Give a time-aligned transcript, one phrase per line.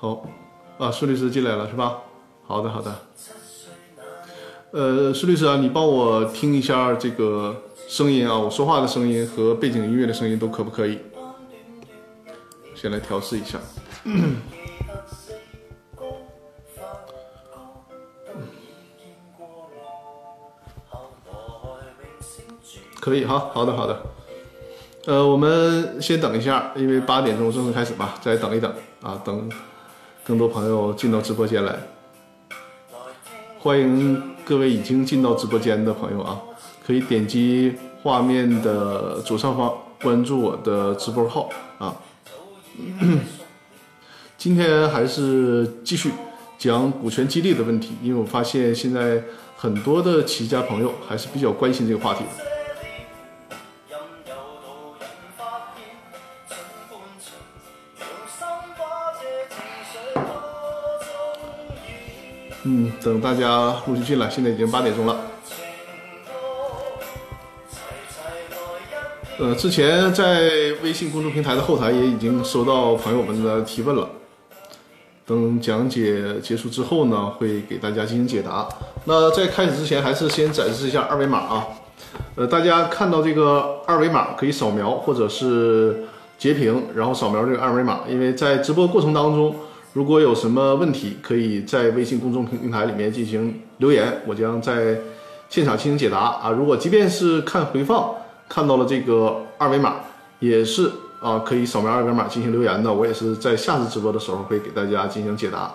[0.00, 0.24] 好，
[0.78, 1.98] 啊，苏律师进来了是吧？
[2.46, 2.94] 好的，好的。
[4.70, 11.00] 呃，苏律师啊，你帮我听一下这个声音啊，我说话的声音和背景音乐的声音都可不可以？
[12.76, 13.58] 先来调试一下。
[23.00, 24.00] 可以哈，好的好的。
[25.06, 28.72] 呃，我们先等一下，因为八点钟正式开始吧，再等一等
[29.02, 29.50] 啊，等
[30.28, 31.74] 更多朋友进到直播间来。
[33.58, 36.38] 欢迎各位已经进到直播间的朋友啊，
[36.86, 39.72] 可以点击画面的左上方
[40.02, 41.96] 关注我的直播号啊。
[44.36, 46.10] 今天还是继续
[46.58, 49.22] 讲股权激励的问题，因为我发现现在
[49.56, 52.57] 很多的企业家朋友还是比较关心这个话题的。
[62.70, 65.16] 嗯，等大家陆续进来，现在已经八点钟了。
[69.38, 70.50] 呃，之前在
[70.82, 74.06] 微信公众平台的后台也已经收到朋友们的提问了。
[75.24, 78.68] 等讲解结束之后呢，会给大家进行解答。
[79.04, 81.66] 那在开始之前，还是先展示一下二维码啊。
[82.34, 86.04] 呃，大家看到这个二维码可以扫描或者是
[86.36, 89.54] 截屏，然后扫描这个二维码，因为在直播过程当中，
[89.92, 94.98] 如果有什么问题，可以在微信公众平台里面进行留言，我将在
[95.48, 96.50] 现场进行解答啊。
[96.50, 98.14] 如果即便是看回放。
[98.50, 99.96] 看到了这个二维码，
[100.38, 102.90] 也是啊，可以扫描二维码进行留言的。
[102.90, 105.70] 我也是在下次直播的时候会给大家进行解答。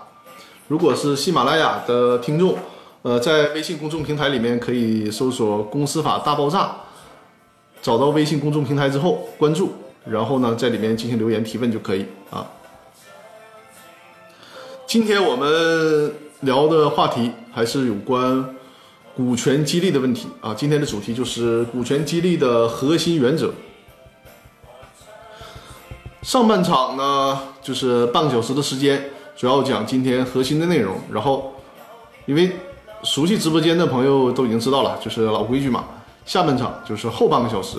[0.67, 2.57] 如果是喜马拉雅的听众，
[3.03, 6.75] 呃，在微信公众平台里面可以搜索“公司法大爆炸”，
[7.79, 9.73] 找到微信公众平台之后关注，
[10.05, 12.43] 然后呢，在里面进行留言提问就可以啊。
[14.85, 18.55] 今天我们聊的话题还是有关。
[19.15, 23.53] 股权激励的问题啊，今天的主题就是股权激励的核心原则。
[26.23, 30.95] 上半场呢，就是半个小时的时间，主要讲今天核心的内容。
[31.11, 31.53] 然后，
[32.25, 32.53] 因为
[33.03, 35.85] 熟悉直播间的朋友都已经知道了，就是老规矩嘛。
[36.25, 37.77] 下半场就是后半个小时，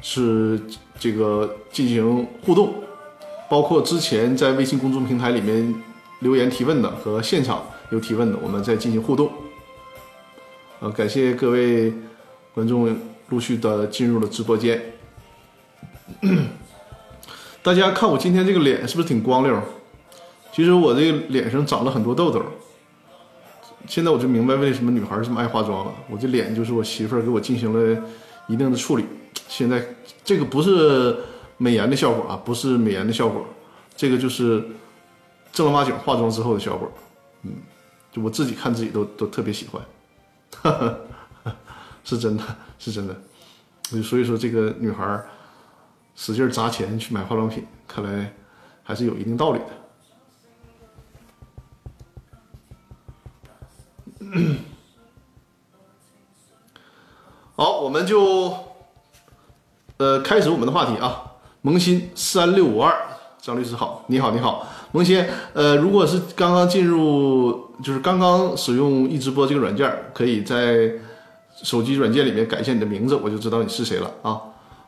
[0.00, 0.60] 是
[0.98, 2.74] 这个进行互动，
[3.48, 5.72] 包括之前在微信公众平台里面
[6.22, 9.30] 留言提问的和现场有提问的，我们再进行互动。
[10.80, 11.92] 呃，感谢各位
[12.54, 12.96] 观众
[13.28, 14.80] 陆续的进入了直播间。
[17.62, 19.60] 大家看我今天这个脸是不是挺光溜？
[20.52, 22.42] 其实我这个脸上长了很多痘痘。
[23.88, 25.92] 现在我就明白为什么女孩这么爱化妆了。
[26.08, 28.02] 我这脸就是我媳妇儿给我进行了
[28.46, 29.04] 一定的处理。
[29.48, 29.84] 现在
[30.24, 31.16] 这个不是
[31.56, 33.44] 美颜的效果啊，不是美颜的效果，
[33.96, 34.62] 这个就是
[35.52, 36.90] 正儿八经化妆之后的效果。
[37.42, 37.52] 嗯，
[38.10, 39.82] 就我自己看自己都都特别喜欢。
[40.62, 40.70] 哈
[41.44, 41.54] 哈，
[42.04, 42.42] 是真的，
[42.78, 43.14] 是真的。
[44.02, 45.22] 所以说，这个女孩
[46.14, 48.32] 使劲砸钱去买化妆品，看来
[48.82, 49.66] 还是有一定道理的。
[57.54, 58.56] 好，我们就
[59.98, 61.32] 呃开始我们的话题啊。
[61.60, 62.96] 萌新三六五二，
[63.38, 64.66] 张律师好，你好，你好。
[64.92, 70.90] 萌新，呃，如果是刚刚进入，就是刚刚使用易直播这个软件，可以在
[71.62, 74.38] 手机软件里面改一下你的名字，我就知道你是谁了啊。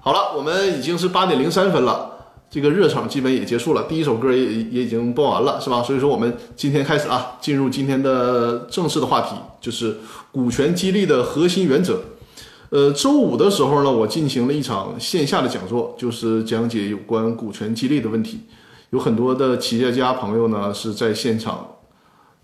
[0.00, 2.10] 好了，我们已经是八点零三分了，
[2.50, 5.82] 这个热场基本也结束了，第一首歌也也已经播完了，是吧？
[5.82, 9.97] 所以说我们今天开始啊，进入今天的正式的话题，就是
[10.31, 11.98] 股权激励的核心原则。
[12.69, 18.41] 呃，周五的时候呢，我进行了一场线下的讲座，就是讲解有关股权激励的问题。
[18.94, 21.78] 有很多的企业家朋友呢是在现场，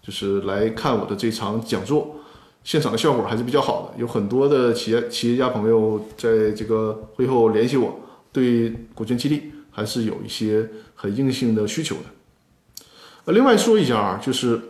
[0.03, 2.17] 就是来看我的这场讲座，
[2.65, 4.01] 现场的效果还是比较好的。
[4.01, 8.01] 有很多的企业企业家朋友在这个会后联系我，
[8.33, 12.83] 对股权激励还是有一些很硬性的需求的。
[13.27, 14.61] 呃，另外说一下啊，就是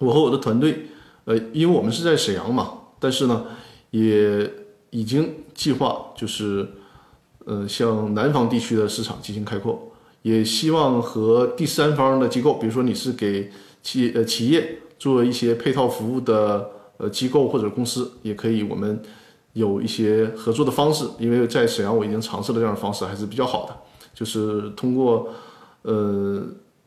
[0.00, 0.88] 我和我的团队，
[1.26, 3.44] 呃，因为我们是在沈阳嘛，但是呢，
[3.92, 4.52] 也
[4.90, 6.66] 已经计划就是，
[7.44, 9.87] 呃，向南方地区的市场进行开阔。
[10.22, 13.50] 也希望和第三方的机构，比如说你是给
[13.82, 19.00] 企呃企业做一些配套服务的呃机构或者公司，也可以我们
[19.52, 21.06] 有一些合作的方式。
[21.18, 23.76] 因为在沈阳我已经尝试了这样的方式，还是比较好的，
[24.12, 25.28] 就是通过
[25.82, 26.42] 呃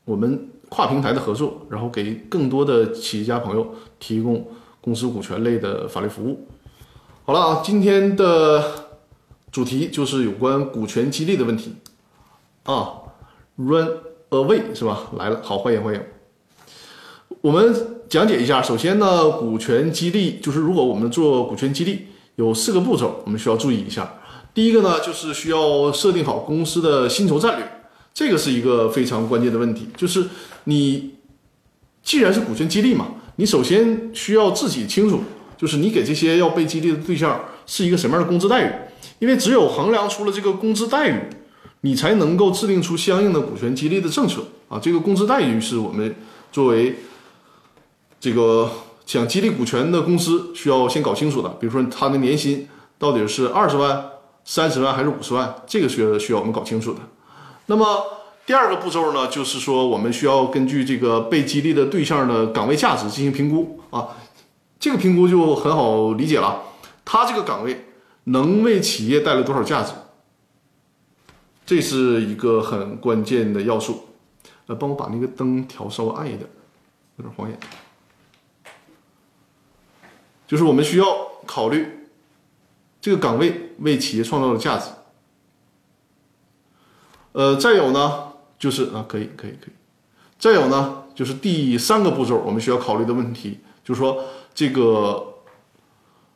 [0.05, 4.45] 我们跨平台的合作，然后给更多的企业家朋友提供
[4.81, 6.47] 公司股权类的法律服务。
[7.23, 8.63] 好了啊，今天的
[9.51, 11.75] 主题就是有关股权激励的问题
[12.63, 12.97] 啊。
[13.57, 13.89] Run
[14.29, 15.11] away 是吧？
[15.17, 16.01] 来了，好，欢迎欢迎。
[17.41, 17.75] 我们
[18.07, 24.19] 讲解一下，首先呢，股权激励就是如果我们做股权激励，有四个步骤，我们需要注意一下。
[24.53, 27.81] 第一个呢，就是需要设定好公司的薪酬战略，
[28.13, 29.89] 这个是一个非常关键的问题。
[29.97, 30.25] 就是
[30.65, 31.15] 你
[32.01, 35.21] 既然是股权激励嘛，你首先需要自己清楚，
[35.57, 38.71] 就是你给这些要被激励的对象是一个什么样的工资待遇，
[39.19, 41.19] 因为只有衡量出了这个工资待遇，
[41.81, 44.79] 你才能够制定出相应的股权激励的政策啊。
[44.81, 46.15] 这个工资待遇是我们
[46.51, 46.95] 作为
[48.19, 48.69] 这个
[49.05, 52.67] 想激励股权的公司需要先搞清楚的，比如说他的年薪
[52.97, 54.03] 到底是二十万、
[54.45, 56.99] 三十万还是五十万，这个需要需要我们搞清楚的。
[57.65, 57.85] 那么
[58.45, 64.09] 第二个步骤呢，就是说我们需要根据这个被激励的对象的岗位价值进行评估啊，
[64.79, 66.61] 这个评估就很好理解了，
[67.03, 67.85] 他这个岗位
[68.25, 69.93] 能为企业带来多少价值，
[71.71, 74.09] 这是一个很关键的要素。
[74.67, 76.41] 呃，帮我把那个灯调稍微暗一点，
[77.15, 77.57] 有点晃眼。
[80.45, 81.05] 就是我们需要
[81.45, 82.09] 考虑
[82.99, 84.91] 这个岗位为企业创造的价值。
[87.31, 89.73] 呃，再有呢，就是啊，可以，可以，可以。
[90.37, 95.35] 再有呢，就是第三个步骤，我们需要考虑的问题，就是说这个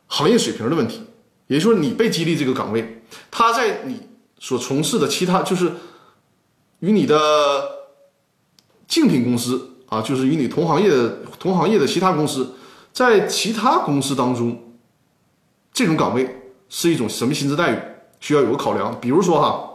[0.06, 1.02] 行业水平的问题。
[1.48, 4.00] 也就是说，你被激励这个岗位，他在你
[4.38, 5.72] 所从事的其他，就是
[6.80, 7.18] 与你的
[8.86, 12.54] 竞品公司啊，就是与你同行业的同行业的其他公司。
[12.92, 14.74] 在其他公司当中，
[15.72, 17.78] 这种岗位是一种什么薪资待遇？
[18.20, 18.98] 需要有个考量。
[19.00, 19.68] 比如说哈，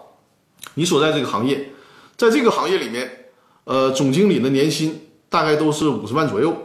[0.73, 1.71] 你所在这个行业，
[2.17, 3.29] 在这个行业里面，
[3.65, 6.55] 呃，总经理的年薪大概都是五十万左右。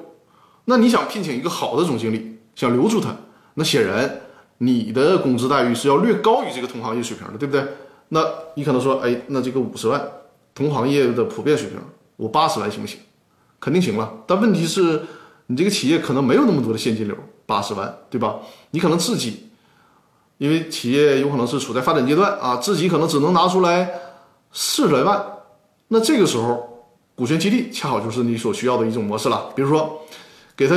[0.65, 3.15] 那你想聘请一个好的总经理，想留住他，
[3.55, 4.23] 那显然
[4.59, 7.67] 你的工资待遇是要略高于这个同行业水平的，对不对？
[8.09, 8.25] 那
[8.55, 10.07] 你可能说，哎，那这个五十万，
[10.55, 11.79] 同行业的普遍水平，
[12.17, 12.99] 我八十万行不行？
[13.61, 14.13] 肯定行了。
[14.27, 15.03] 但问题是。
[15.49, 17.17] 你这个企业可能没有那么多的现金流，
[17.47, 18.35] 八十万，对吧？
[18.73, 19.47] 你可能自己，
[20.39, 23.89] 因为企业有可能是处在发展阶段啊，自己可能只能拿出来
[24.51, 25.25] 四十来万。
[25.87, 29.53] 那这个时候，股权激励恰好就是你所需要的一种模式了。
[29.55, 30.01] 比如说，
[30.57, 30.75] 给他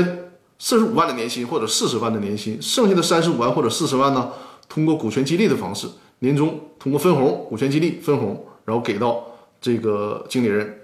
[0.60, 4.32] 四十五万的年薪或者四十万的年薪，剩下的三十五万或者四十万呢，
[4.68, 5.88] 通过股权激励的方式，
[6.20, 9.26] 年终通过分红、股权激励分红，然后给到
[9.60, 10.80] 这个经理人。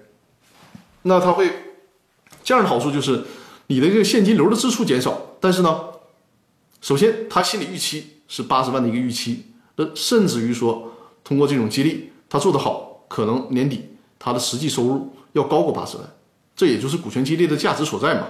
[1.02, 1.50] 那他会
[2.42, 3.24] 这样的好处就是。
[3.68, 5.80] 你的这个现金流的支出减少，但是呢，
[6.80, 10.92] 首先他心理预期是八十万的一个预期，那甚至于说
[11.24, 16.08] 通过这种激励，他做得好，可能年底他的实际收入要高过八十万，
[16.54, 18.28] 这也就是股权激励的价值所在嘛。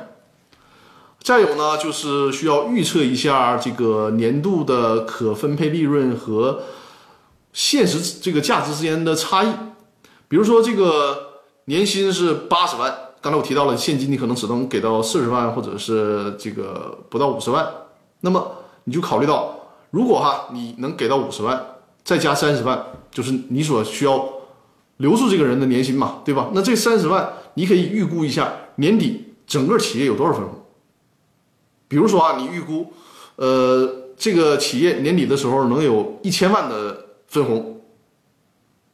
[1.20, 6.62] 再有呢，就是需要预测一下这个年度的可分配利润和
[7.56, 9.49] 现实这个价值之间的差异，
[10.29, 12.94] 比如说这个年薪是八十万。
[13.23, 17.67] 刚才我提到了现金，你可能只能给到四十万，或者是这个不到五十万。
[18.20, 19.58] 那么你就考虑到，
[19.91, 24.23] 如果哈你能给到五十万，再加三十万，就是你所需要
[24.99, 26.50] 留住这个人的年薪嘛，对吧？
[26.53, 30.62] 那这三十万你可以预估一下年底整个企业有多少分红。
[31.88, 32.93] 比如说啊，你预估，
[33.37, 37.81] 呃，这个企业年底的时候能有一千万的分红，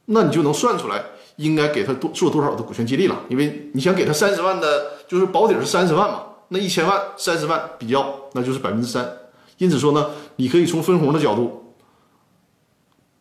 [0.06, 1.04] 那你就能算出来。
[1.36, 3.18] 应该给他多做多少的股权激励了？
[3.30, 9.10] 因为你想给他三十万的，就是保底是三十万嘛，那一千万三十万比较，那就是百分之三。
[9.56, 11.72] 因此说呢，你可以从分红的角度，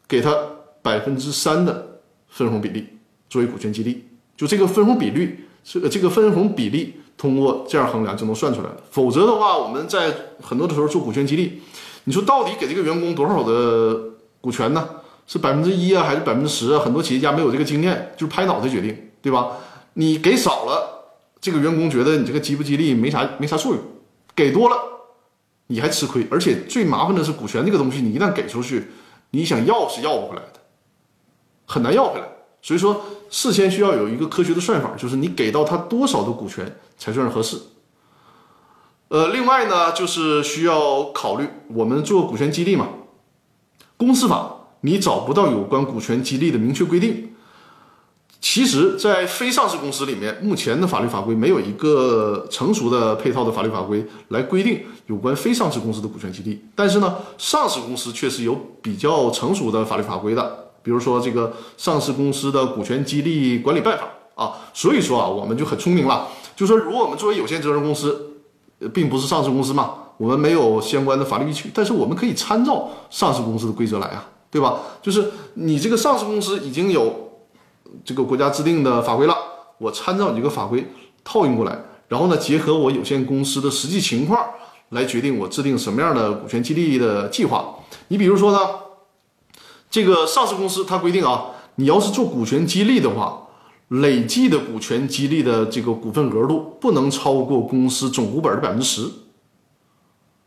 [0.10, 0.36] 给他
[0.82, 2.86] 百分之三的分红比例
[3.30, 4.06] 作为股权激励。
[4.36, 8.78] 就这个分红比率，这个这个分红比例通过这样衡量就能算出来了。
[8.92, 11.62] 否则的话，我们在很多的时候做股权激励，
[12.04, 13.98] 你说到底给这个员工多少的
[14.42, 14.90] 股权呢？
[15.32, 16.80] 是百分之一啊，还是百分之十啊？
[16.84, 19.52] 很多企业家没有这个经验，就是拍脑袋决定，对吧？
[19.94, 21.06] 你给少了，
[21.40, 23.82] 这个员工觉得你这个激不激励没啥没啥作用；
[24.36, 24.76] 给多了，
[25.68, 26.28] 你还吃亏。
[26.30, 28.92] 而且最麻烦的是，股权这个东西，你一旦给出去，
[29.30, 30.60] 你想要是要不回来的，
[31.66, 32.28] 很难要回来。
[32.62, 37.58] 所以说，事先需要有一个科学的算法，就是你给到他多少的股权才算是合适。
[39.08, 42.90] 呃，另外呢，就是需要考虑我们做股权激励嘛，
[43.96, 44.58] 公司法。
[44.82, 47.30] 你找不到有关股权激励的明确规定。
[48.44, 56.60] 其实，在非上市公司里面，目前的法律法规没有一个成熟的配套的法律法规来规定有关非上市公司的股权激励。
[56.74, 64.06] 但是呢，上市公司确实有比较成熟的法律法规的，比如说这个《上市公司的股权激励管理办法》
[64.44, 64.58] 啊。
[64.74, 68.32] 所以说啊，我们就很聪明了，就说如果我们作为有限责任公司，
[68.92, 74.28] 并不是上市公司嘛，我们没有相关的法律依据，但是我们可以参照上市公司的规则来啊。
[74.52, 74.82] 对吧？
[75.02, 77.32] 就是你这个上市公司已经有
[78.04, 79.36] 这个国家制定的法规了，
[79.78, 80.86] 我参照你这个法规
[81.24, 81.80] 套用过来，
[82.10, 84.46] 然后呢，结合我有限公司的实际情况
[84.90, 87.76] 来决定我制定什么样的股权激励的计划。
[88.10, 88.60] 你比如说呢，
[89.90, 93.48] 这个上市公司它规定啊，你要是做股权激励的话，
[93.88, 99.10] 累计的股权激励的这个股份额度不能超过公司总股本的百分之十。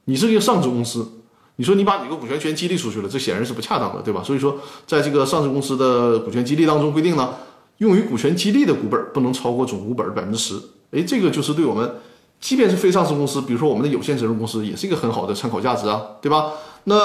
[0.04, 1.23] 你是一个上市公司，
[1.56, 4.22] 你说你把你个股权全激励出去了，这显然是不恰当的，对吧？
[4.24, 7.34] 所以说，在这个上市公司的股权激励当中规定呢，
[7.78, 10.60] 用于股权激励的股本不能超过总股本的百分之十。
[10.90, 11.94] 哎，这个就是对我们，
[12.40, 16.52] 即便是非上市公司，比如说我们的有限责任公司，也是一个很好的参考价值啊，对吧？
[16.84, 16.96] 那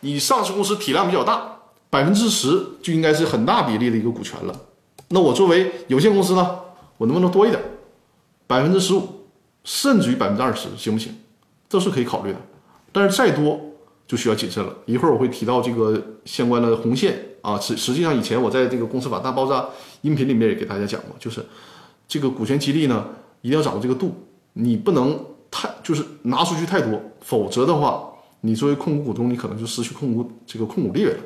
[0.00, 1.56] 你上市公司体量比较大，
[1.90, 4.54] 百分之十就应该是很大比例的一个股权了。
[5.08, 6.58] 那我作为有限公司呢，
[6.96, 7.62] 我能不能多一点？
[8.46, 9.26] 百分之十五，
[9.64, 11.14] 甚至于百分之二十，行不行？
[11.68, 12.38] 这是可以考虑的，
[12.90, 13.58] 但是再多
[14.12, 14.76] 就需要谨慎了。
[14.84, 19.66] 一会儿我会提到这个相关的红线啊，实实际上以前我在这个公司法大爆炸
[20.02, 21.42] 音频里面也给大家讲过，就是
[22.06, 23.06] 这个股权激励呢，
[23.40, 24.12] 一定要掌握这个度，
[24.52, 25.18] 你不能
[25.50, 31.20] 太就是拿出去太多，否则的话，你作为控股股东，你可能就失去控股这个控股地位了。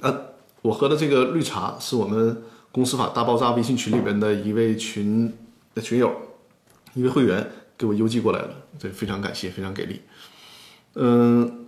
[0.00, 0.32] 呃，
[0.62, 5.32] 我喝的这个绿茶是我们公司法大爆炸微信群里边的一位群
[5.72, 5.80] 的。
[5.80, 6.12] 群友，
[6.94, 7.48] 一位会员
[7.78, 10.02] 给我邮寄过来了，这非常感谢，非常给力。
[10.94, 11.66] 嗯，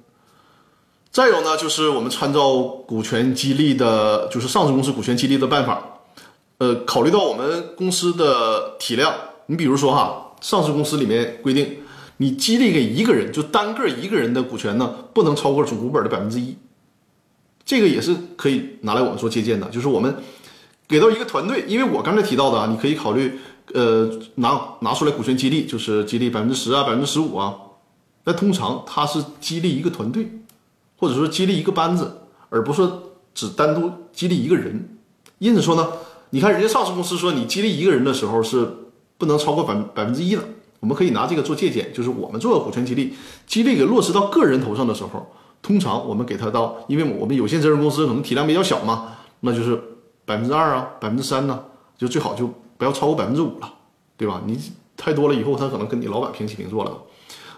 [1.13, 6.01] 再有呢，就是我们参照股权激励的，就是上市公司股权激励的办法。
[6.59, 9.15] 呃，考虑到我们公司的体量，
[9.47, 11.79] 你比如说哈，上市公司里面规定，
[12.17, 16.57] 你激励给一个人，就单个一个人的股权呢，不能超过总股本的百分之一。
[17.65, 20.17] 这个也是可以拿来我们做借鉴的，就是我们
[20.89, 23.39] 给到一个团队，因为我刚才提到的啊，你可以考虑。
[23.75, 27.55] 呃，拿拿出来股权激励，就是激励百分之十啊，百分之十五啊。
[28.25, 30.31] 那通常它是激励一个团队，
[30.97, 32.89] 或者说激励一个班子，而不是
[33.35, 34.99] 只单独激励一个人。
[35.39, 35.89] 因此说呢，
[36.31, 38.69] 你看人家上市公司说你激励一个人的时候是
[39.17, 40.43] 不能超过百百分之一的。
[40.81, 43.15] 我们可以拿这个做借鉴，就是我们做股权激励，
[43.47, 45.27] 激励给落实到个人头上的时候，
[45.63, 49.81] 通常我们给他到，因为我们有限责任公司可能体量比较小嘛，那就是
[50.25, 51.63] 百分之二啊，百分之三呢，
[51.97, 52.53] 就最好就。
[52.81, 53.71] 不要超过百分之五了，
[54.17, 54.41] 对吧？
[54.47, 54.59] 你
[54.97, 56.91] 太多了以后，他可能跟你老板平起平坐了。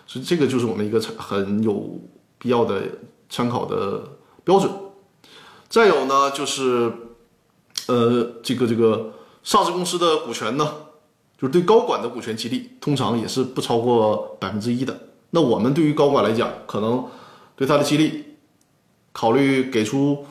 [0.04, 1.96] 所以这个就是我们一个很有
[2.38, 2.82] 必要的
[3.30, 4.02] 参考的
[4.42, 4.68] 标准。
[5.68, 6.92] 再有呢，就是
[7.86, 9.12] 呃，这个这个
[9.44, 10.74] 上市公司的股权呢，
[11.38, 15.08] 就是对高管的股权激励，通常也是不超过百分之一的。
[15.30, 17.06] 那我们对于高管来讲，可能
[17.54, 18.24] 对他的激励
[19.12, 20.26] 考虑给出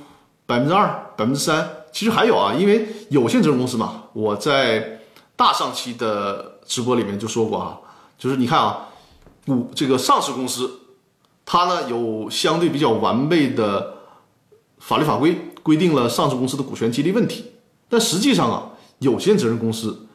[0.45, 1.77] 百分之二、百分之三。
[1.93, 4.99] 其实还有啊，因为有限责任公司嘛，我在
[5.35, 7.79] 大上期的直播里面就说过啊，
[8.17, 8.89] 就是你看啊，
[9.45, 10.79] 股这个上市公司，
[11.45, 13.95] 它呢有相对比较完备的
[14.79, 17.45] 法律法规规定了上市公司的股权激励问题，
[17.89, 20.07] 但实际上啊，有限责任公司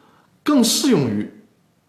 [0.43, 1.29] 更适用于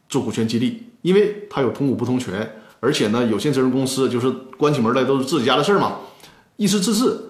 [0.09, 5.99] 做股权激励，因为它有同股不同权，而且呢，有限责任公司就是关起门来都是自己家的事儿嘛，
[6.57, 7.25] 意思自治。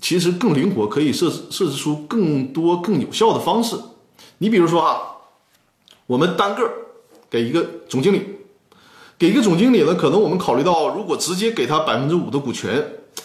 [0.00, 3.74] 其实更灵活，可以设设置出更多更有效的方式。
[4.38, 5.16] 你比如说哈，
[6.06, 6.70] 我们单个
[7.28, 8.24] 给一个总经理，
[9.18, 12.74] 给一个总经理呢，可能我们考虑到，如果直接给他百分之五的股权，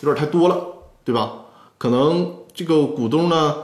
[0.01, 0.65] 有点太多了，
[1.03, 1.45] 对吧？
[1.77, 3.55] 可能这个股东呢，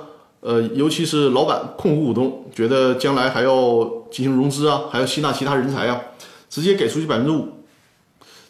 [0.42, 6.00] 呃，尤其是老板控股股东，觉得将来还要进行融资啊，还要吸纳其他人才啊，
[6.50, 7.48] 直接给出去百分之五，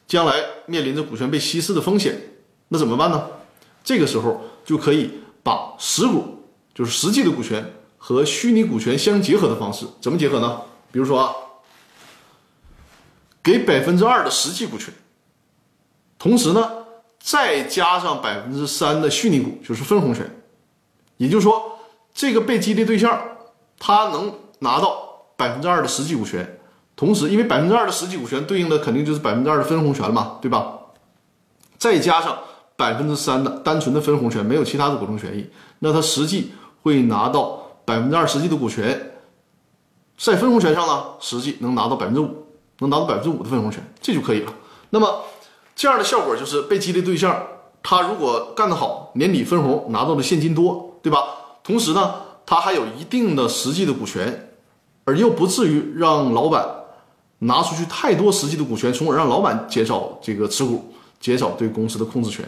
[0.07, 0.33] 将来
[0.65, 2.19] 面临着股权被稀释的风险，
[2.67, 3.27] 那怎么办呢？
[3.83, 5.09] 这个时候就可以
[5.41, 10.61] 把实股，就是实际的股权和虚拟股权相结合的方式，怎么结合呢？
[10.91, 11.35] 比如说，
[13.43, 14.91] 给百分之二的实际股权，
[16.17, 16.67] 同时呢
[17.19, 20.27] 再加上百分之三的虚拟股，就是分红权。
[21.17, 21.77] 也就是说，
[22.13, 23.21] 这个被激励对象
[23.77, 26.59] 他能拿到百分之二的实际股权，
[26.95, 30.79] 同时因为百分之二的实际股权对应的肯定就是百分之二的分红权嘛，对吧？
[31.77, 32.39] 再加上。
[32.79, 35.45] 百分之三的单纯的分红权，没有其他的股东权益，
[35.79, 39.13] 那他实际会拿到百分之二实际的股权，
[40.15, 42.45] 在分红权上呢，实际能拿到百分之五，
[42.77, 44.53] 能拿到百分之五的分红权，这就可以了。
[44.91, 45.23] 那么
[45.75, 47.35] 这样的效果就是被激励对象，
[47.81, 51.23] 他如果干得好，年底分红拿到的现金多，对吧？
[51.63, 52.13] 同时呢，
[52.45, 54.51] 他还有一定的实际的股权，
[55.05, 56.63] 而又不至于让老板
[57.39, 62.45] 拿出去太多实际的股权，从而让老板减少这个持股，减少对公司的控制权。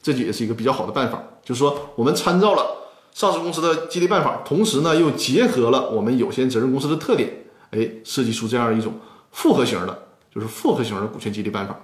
[0.00, 2.64] 这就也是一个比较好的办法，就是说我们参照了
[3.14, 8.94] 上市公司的激励办法，同时呢又结合了我们有限责任公司的特点，哎，设计出这样一种
[9.32, 11.78] 复合型的，就是复合型的股权激励办法。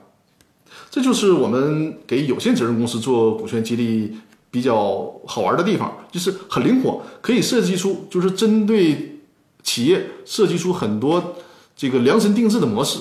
[0.91, 4.17] 这就是我们给有限责任公司做股权激励
[4.51, 9.19] 比较好玩的地方，就是很灵活，可以设计出就是针对
[9.63, 11.35] 企业设计出很多
[11.75, 13.01] 这个量身定制的模式。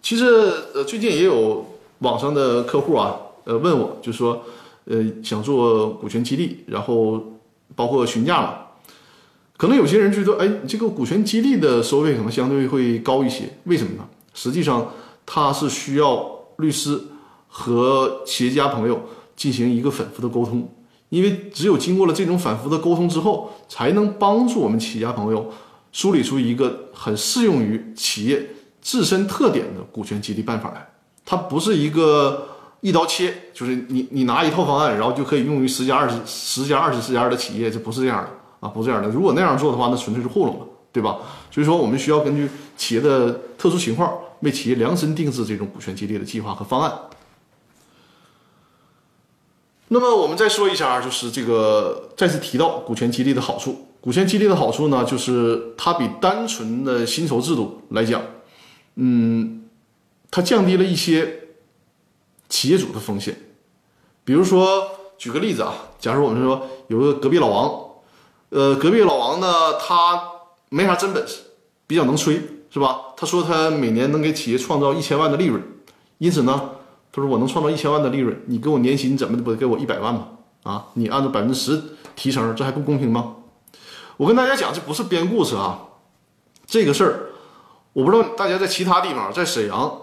[0.00, 0.24] 其实
[0.74, 1.66] 呃，最近也有
[1.98, 4.42] 网上的客户啊，呃问我，就说
[4.86, 7.22] 呃想做股权激励，然后
[7.74, 8.58] 包括询价嘛。
[9.56, 14.04] 可能有些人觉得，哎，这个股权激励的收费可能相对会高一些，为什么呢？
[14.34, 14.90] 实际上，
[15.24, 17.00] 它是需要律师
[17.46, 19.00] 和企业家朋友
[19.36, 20.68] 进行一个反复的沟通，
[21.08, 25.52] 因为只有经过了这种反复的沟通之后，才能帮助我们企业家朋友
[25.92, 28.50] 梳理出一个很适用于企业
[28.82, 30.88] 自身特点的股权激励办法来。
[31.24, 32.48] 它不是一个
[32.84, 38.30] 一刀切，就是你你拿一套方案，然后就可以用于十家、二十、十家、二十、十家的企业，这不是这样的。
[38.60, 39.08] 啊，不是这样的。
[39.08, 41.16] 如果那样做的话，那纯粹是糊弄了，对吧？
[41.50, 46.92] 所以说，我们需要根据企业的特殊情况，为企业量身定制这种股权激励的计划和方案。
[49.88, 53.86] 那么，我们再说一下，就是这个再次提到股权激励的好处。
[54.02, 58.20] 股权激励的好处呢，就是它比单纯的薪酬制度来讲，
[58.96, 59.64] 嗯，
[60.30, 61.43] 它降低了一些
[62.54, 63.36] 企业主的风险。
[64.22, 67.80] 比如说，举个例子啊，假如我们说有个隔壁老王。
[68.50, 70.22] 呃，隔壁老王呢，他
[70.68, 71.40] 没啥真本事，
[71.88, 73.06] 比较能吹，是吧？
[73.16, 75.60] 他说他每年能给企业创造一千万的利润，
[76.18, 76.70] 因此呢，
[77.10, 80.28] 他说我能创造一千万的利润，你给我年薪怎么的不得给我一百万吗？
[80.62, 81.82] 啊，你按照百分之十
[82.14, 83.34] 提成，这还不公平吗？
[84.16, 85.80] 我跟大家讲，这不是编故事啊，
[86.64, 87.14] 这个事儿，
[87.92, 89.98] 我不知道大家在其他地方，在沈阳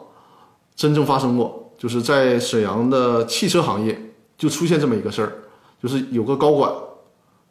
[0.76, 4.00] 真正发生过，就是在沈阳的汽车行业
[4.38, 5.34] 就出现这么一个事儿，
[5.82, 6.72] 就是有个高管。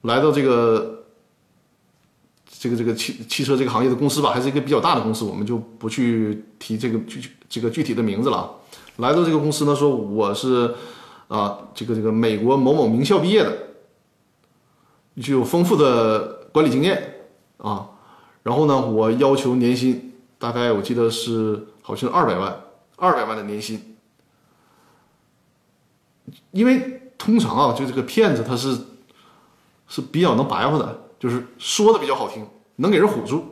[0.02, 1.02] 来到这个
[2.48, 8.48] 这个这个汽汽车这个行业的公司吧，还是一个比较大的公司，我们就不去提这个具这个具体的名字了。
[8.98, 10.72] 来到这个公司呢，说我是
[11.26, 13.52] 啊，这个这个美国某某名校毕业的，
[15.20, 17.84] 具有丰富的管理经验啊。
[18.44, 22.60] 然后呢，我要求年薪大概我记得是好像二百万，
[22.94, 23.89] 二百万的年薪。
[26.52, 28.78] 因为通常啊，就这个骗子他是。
[29.92, 33.44] 是比较能白话的，就是说的比较好听，能给人唬住。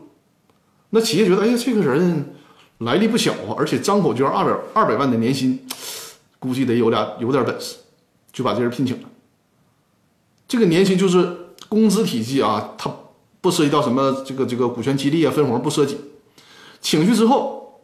[0.90, 2.32] 那企业觉得，哎呀，这个人
[2.78, 5.66] 来历不小啊，而且张口就要二百二百万的年薪，
[6.38, 7.78] 估计得有俩有点本事，
[8.30, 9.08] 就把这人聘请了。
[10.46, 11.36] 这个年薪就是
[11.68, 12.88] 工资体系啊，它
[13.40, 15.98] 不涉及到什么这个这个股权激励啊、分红不涉及。
[16.80, 17.80] 请去之后，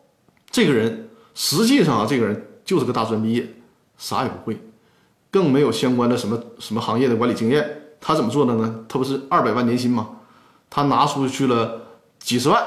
[0.49, 3.53] 这个人实际上啊，这个人就是个大专毕业，
[3.99, 4.57] 啥也不会，
[5.35, 7.69] 更没有相关的什么什么行业的管理经验。
[8.01, 8.85] 他怎么做的呢？
[8.89, 10.09] 他不是二百万年薪吗？
[10.71, 11.81] 他拿出去了
[12.21, 12.65] 几十万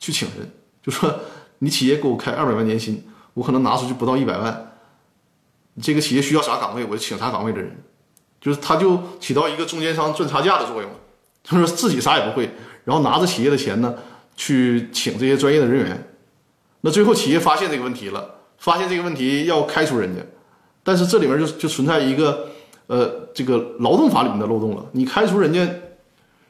[0.00, 0.50] 去请人，
[0.82, 1.20] 就说
[1.60, 4.72] 你企业给我开二百万年薪，我可能拿出去不到一百万。
[5.80, 7.76] 这个企业需要啥岗位，我就请啥岗位的人，
[8.40, 10.90] 就是他就起到一个中间商赚差价的作用，
[11.44, 12.50] 就是自己啥也不会，
[12.84, 13.94] 然后拿着企业的钱呢
[14.34, 16.10] 去请这些专业的人员。
[16.80, 20.22] 那最后企业发现这个问题了，发现这个问题要开除人家，
[20.84, 22.46] 但是这里面就就存在一个。
[22.86, 24.84] 呃，这个劳动法里面的漏洞了。
[24.92, 25.66] 你开除人家，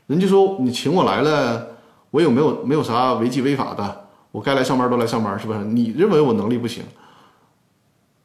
[0.08, 1.64] 人家说你请我来了，
[2.10, 4.06] 我有没有没有啥违纪违法的？
[4.32, 5.60] 我该来上班都来上班，是不是？
[5.60, 6.82] 你认为我能力不行？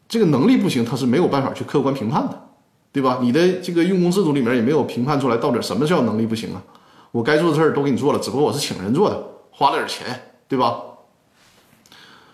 [0.08, 2.50] 这个能力不行，他是没有办法去客观评判的，
[2.92, 3.20] 对吧？
[3.22, 6.64] 你的这个用工制度里面也没有评判出来到底什么叫能力不行啊？
[7.12, 10.82] 我该做的事儿都给你做了，只不过我是请人做的，花了点钱，对吧？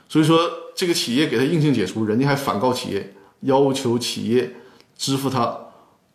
[0.07, 0.39] 所以说，
[0.73, 3.13] 这个企业给他硬性解除，人家还反告企业，
[3.45, 4.55] 要求企业
[4.95, 5.61] 支付他。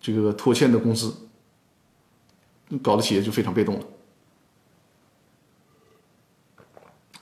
[0.03, 1.14] 这个拖欠的工资，
[2.81, 3.83] 搞得企业就非常被动了。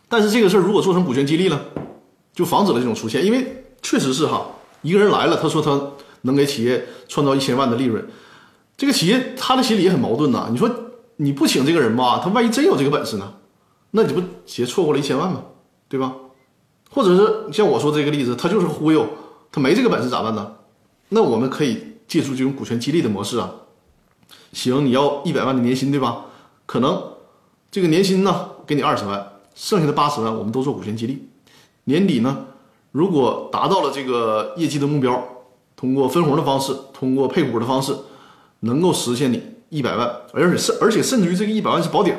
[0.08, 1.60] 但是这个事儿如果做成股权激励了，
[2.32, 4.46] 就防止了这种出现，因为确实是哈，
[4.82, 5.90] 一个人来了，他说他
[6.22, 8.08] 能给企业创造一千万的利润，
[8.76, 10.46] 这个企业他的心里也很矛盾呐。
[10.52, 10.70] 你说
[11.16, 13.34] 你不请这个人吧，他万一真有这个本事呢？
[13.90, 15.42] 那你不企业错过了一千万吗？
[15.88, 16.14] 对吧？
[16.92, 19.04] 或者是像我说这个例子，他就是忽悠，
[19.52, 20.56] 他没这个本事咋办呢？
[21.10, 21.86] 那我们可以。
[22.08, 23.52] 借助这种股权激励的模式啊，
[24.54, 26.24] 行，你要一百万的年薪对吧？
[26.64, 27.02] 可能
[27.70, 31.28] 这个年薪呢给你二十万，剩下的八十万我们都做股权激励。
[31.84, 32.46] 年底呢，
[32.92, 35.22] 如果达到了这个业绩的目标，
[35.76, 37.94] 通过分红的方式，通过配股的方式，
[38.60, 42.10] 能够实现你一百万，而且甚而且甚至于这个一百万是保底，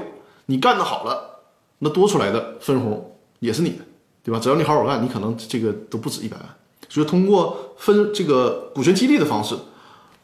[0.45, 1.39] 你干得好了，
[1.79, 3.83] 那多出来的分红也是你的，
[4.23, 4.39] 对吧？
[4.39, 6.45] 只要你好好干，你可能这个都不止一百万。
[6.89, 9.55] 所以通过分这个股权激励的方式。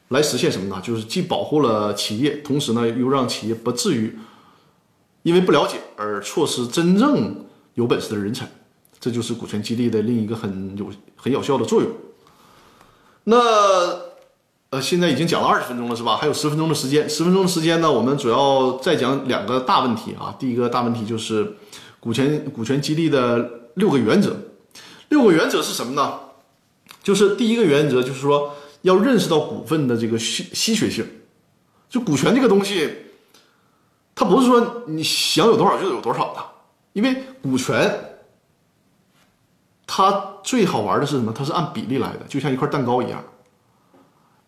[0.09, 0.79] 来实现什么呢？
[0.83, 4.15] 就是既保护了企业，同时呢又让企业不至于
[5.23, 8.47] 因为不了解而错失真正有本事的人才。
[8.99, 11.91] 这就是股权激励的另一个很有很有效的作用。
[13.23, 13.35] 那
[14.69, 16.17] 呃，现在已经讲了二十分钟了，是吧？
[16.17, 20.35] 还有十分钟的时间，十分钟的时间呢，我们主要再讲两个大问题啊。
[20.37, 21.55] 第一个大问题就是
[21.99, 24.37] 股权股权激励的六个原则。
[25.09, 26.19] 六个原则是什么呢？
[27.05, 31.05] 就是第一个原则就是说要认识到股份的这个稀稀缺性，
[31.87, 32.91] 就股权这个东西，
[34.15, 36.43] 它不是说你想有多少就有多少的，
[36.93, 38.11] 因为股权。
[39.87, 41.31] 它最好玩的是什么？
[41.31, 43.23] 它是按比例来的，就像一块蛋糕一样。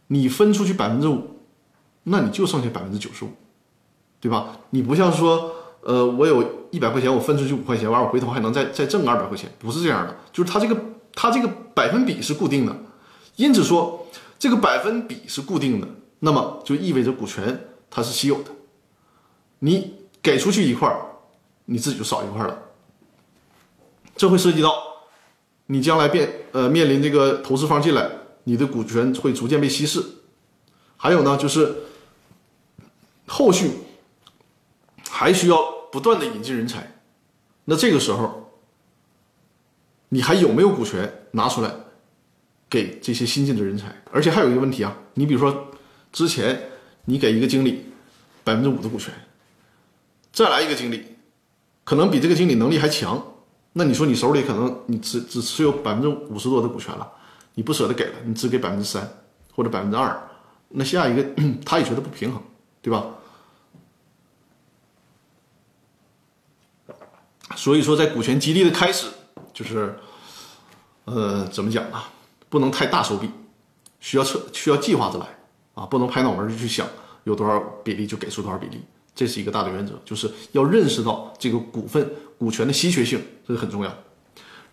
[0.07, 1.41] 你分出去百分之五，
[2.03, 3.29] 那你就剩下百分之九十五，
[4.19, 4.57] 对吧？
[4.71, 10.17] 你不像说，呃，我有一百块钱，我分出去五块钱，完我回头还能再再挣二百块钱，不是这样的。
[10.33, 10.75] 就是它这个
[11.19, 12.77] 它这个百分比是固定的，
[13.37, 14.05] 因此说
[14.37, 15.87] 这个百分比是固定的，
[16.19, 18.51] 那么就意味着股权它是稀有的。
[19.57, 20.95] 你给出去一块，
[21.65, 22.55] 你自己就少一块了，
[24.15, 24.71] 这会涉及到。
[25.69, 28.09] 你将来变呃面临这个投资方进来，
[28.43, 30.01] 你的股权会逐渐被稀释。
[30.97, 31.75] 还有呢，就是
[33.25, 33.71] 后续
[35.09, 35.59] 还需要
[35.91, 36.99] 不断的引进人才。
[37.65, 38.46] 那这个时候，
[40.09, 41.73] 你还有没有股权拿出来
[42.69, 43.93] 给这些新进的人才？
[44.11, 45.71] 而且还有一个问题啊，你比如说
[46.11, 46.69] 之前
[47.05, 47.85] 你给一个经理
[48.43, 49.13] 百分之五的股权，
[50.31, 51.03] 再来一个经理，
[51.83, 53.33] 可能比这个经理能力还强。
[53.73, 57.11] 那你说你手里可能你只只持有百分之五十多的股权了，
[57.53, 59.07] 你不舍得给了，你只给百分之三
[59.53, 60.19] 或者百分之二，
[60.69, 61.23] 那下一个
[61.63, 62.41] 他也觉得不平衡，
[62.81, 63.05] 对吧？
[67.55, 69.07] 所以说在股权激励的开始，
[69.57, 69.97] 就是，
[71.05, 71.97] 呃，怎么讲呢？
[72.47, 73.27] 不能太大手笔，
[73.99, 75.25] 需要策需要计划着来
[75.73, 76.85] 啊，不能拍脑门就去想
[77.23, 78.79] 有多少比例就给出多少比例。
[79.15, 83.91] 这是一个大的原则，就是要认识到这个股份股权的稀缺性，这是很重要。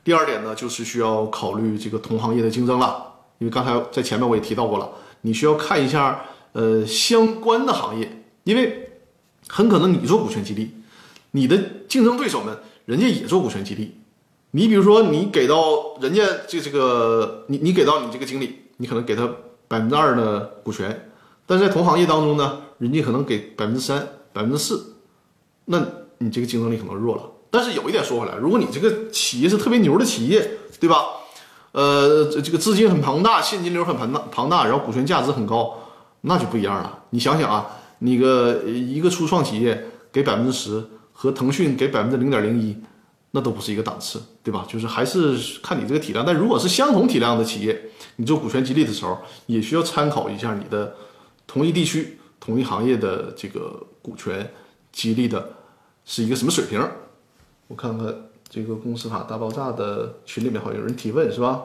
[0.04, 4.86] 第二点呢，就是需要考虑这个同行业的竞争了，因为刚才在前面我也提到过了，
[5.22, 8.90] 你需要看一下呃相关的行业，因为
[9.48, 10.74] 很可能你做股权激励，
[11.30, 11.56] 你的
[11.88, 13.96] 竞争对手们人家也做股权激励，
[14.56, 19.28] 你比如说你给到人家这这个你你给到你这个经理，你可能给他
[19.68, 21.10] 百分之二的股权，
[21.44, 24.08] 但是在同行业当中呢，人家可能给百分之三。
[24.34, 24.96] 百分之四，
[25.66, 25.80] 那
[26.18, 27.22] 你这个竞争力可能弱了。
[27.52, 31.04] 但是有一点说回来，如果你这个企业是特别牛的企业，对吧？
[31.70, 35.72] 呃，这个资金很庞大，现金流很庞大，庞大，然后股权价值很高，
[36.22, 37.04] 那就不一样了。
[37.10, 42.76] 你想想啊，那个一个初创企业给百分之十，和腾讯给百分之零点零一，
[43.36, 44.64] 那都不是一个档次，对吧？
[44.68, 46.24] 就是还是看你这个体量。
[46.24, 50.94] 但如果是相同体量的企业，你做股权激励的时候，也需要参考一下你的
[51.46, 52.20] 同一地区。
[52.38, 54.52] 同一行业的这个股权
[54.92, 55.50] 激励的
[56.04, 56.80] 是一个什么水平？
[57.66, 58.14] 我看看
[58.48, 61.62] 这个公司法大爆炸的群里面好像有人提问是吧？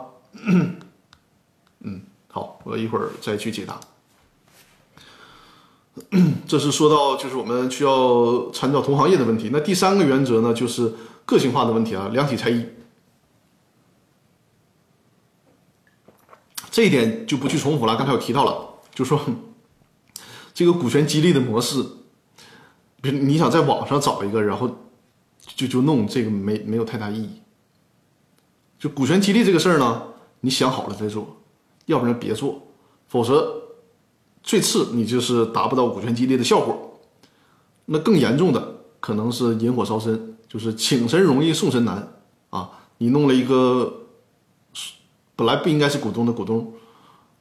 [1.82, 3.80] 嗯，好，我一会儿再去解答。
[6.48, 9.50] 这是说到就是我们需要参照同行业的问题。
[9.52, 10.94] 那第三个原则呢，就是
[11.30, 12.66] 个性化的问题啊，量体裁衣。
[16.72, 19.22] 这一点就不去重复了，刚才我提到了，就说。
[20.52, 21.82] 这个股权激励的模式，
[23.00, 24.70] 比如你想在网上找一个，然后
[25.56, 27.30] 就就弄这个没没有太大意义。
[28.78, 30.04] 就股权激励这个事儿呢，
[30.42, 31.38] 你想好了再做，
[31.86, 32.62] 要不然别做，
[33.08, 33.62] 否则
[34.44, 37.00] 最次你就是达不到股权激励的效果。
[37.86, 42.12] 那更严重的可能是引火烧身，就是请神容易送神难
[42.50, 42.72] 啊！
[42.98, 44.08] 你弄了一个
[45.36, 46.74] 本来不应该是股东的股东，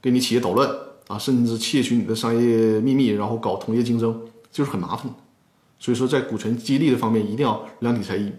[0.01, 0.71] 给你企业捣乱。
[1.09, 4.15] 啊，甚至窃取你的商业秘密，然后搞同业竞争，
[4.53, 5.11] 就是很麻烦。
[5.79, 8.31] 所以说，在股权激励的方面，一定要量体裁衣。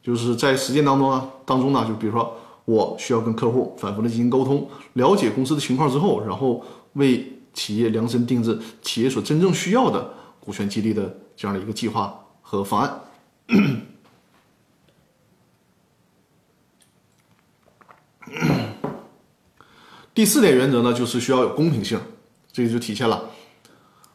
[0.00, 13.00] 就是在实践当中呢，当中呢，就比如说，我需要跟客户反复的进行沟通，了解公司的情况之后，然后为企业量身定制企业所真正需要的股权激励的这样的一个计划和方案。
[20.22, 21.98] 第四点原则呢，就是需要有公平性，
[22.52, 23.24] 这个就体现了。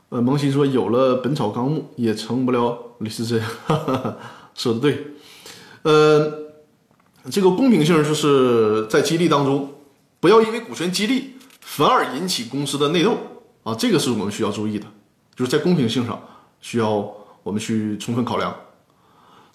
[0.07, 3.43] 呃，萌新说有了《本草纲目》也成不了李时珍，
[4.55, 5.05] 说的对。
[5.81, 6.31] 呃，
[7.29, 9.69] 这个公平性就是在激励当中，
[10.21, 13.17] 不要因为股权激励反而引起公司的内斗
[13.63, 14.87] 啊，这个是我们需要注意的，
[15.35, 16.25] 就是在公平性上
[16.61, 16.89] 需要
[17.43, 18.55] 我们去充分考量。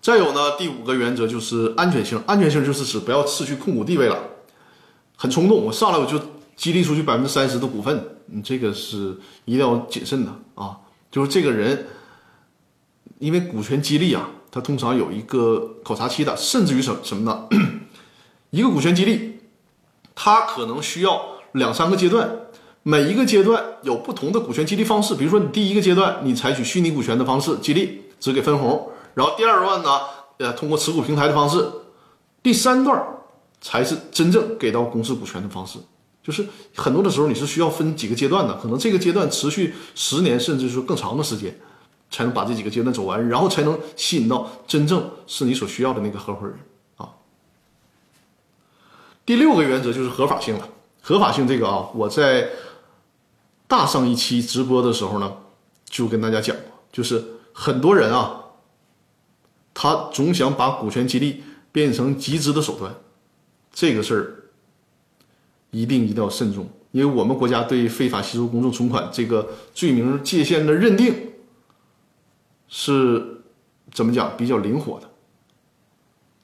[0.02, 4.18] 再有呢，第五个原则就是安全性，安全性就是指不要失去控股地位了。
[5.14, 6.20] 很冲动，我上来我就
[6.56, 10.78] 激励出去百分之三十的股份，你这个是一定要谨慎的啊！
[11.10, 11.86] 就是这个人，
[13.18, 17.48] 因为股权激励啊，它通常有一个考察期的，甚至于什什么呢？
[18.50, 19.38] 一个股权激励，
[20.14, 21.20] 它可能需要
[21.52, 22.30] 两三个阶段，
[22.82, 25.14] 每一个阶段有不同的股权激励方式。
[25.14, 30.00] 比如说，你第一个阶段你采取虚拟股权的方式激励，只给分红，然后第二段呢，
[30.38, 31.66] 呃，通过持股平台的方式，
[32.42, 33.02] 第三段
[33.60, 35.78] 才是真正给到公司股权的方式。
[36.22, 41.58] 就是很多的时候你是需要分几个阶段的，可能这个阶段持续十年，甚至是更长的时间，
[42.12, 46.56] 才能把这几个阶段走完，然后才能吸引到真正是你所需要的那个合伙人
[46.96, 47.08] 啊。
[49.26, 50.68] 第六个原则就是合法性了，
[51.00, 52.50] 合法性这个啊，我在
[53.66, 55.38] 大上一期直播的时候呢，
[55.86, 58.44] 就跟大家讲过，就是很多人啊，
[59.74, 62.94] 他总想把股权激励变成集资的手段，
[63.72, 64.38] 这个事儿。
[65.72, 71.32] 一定一定要慎重，因为我们国家对非法吸收公众存款这个罪名界限的认定
[72.68, 73.42] 是
[73.90, 74.36] 怎么讲？
[74.36, 75.10] 比较灵活的。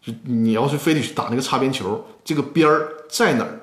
[0.00, 3.60] 就你要是非得去打那个擦边球，这个边儿在哪儿？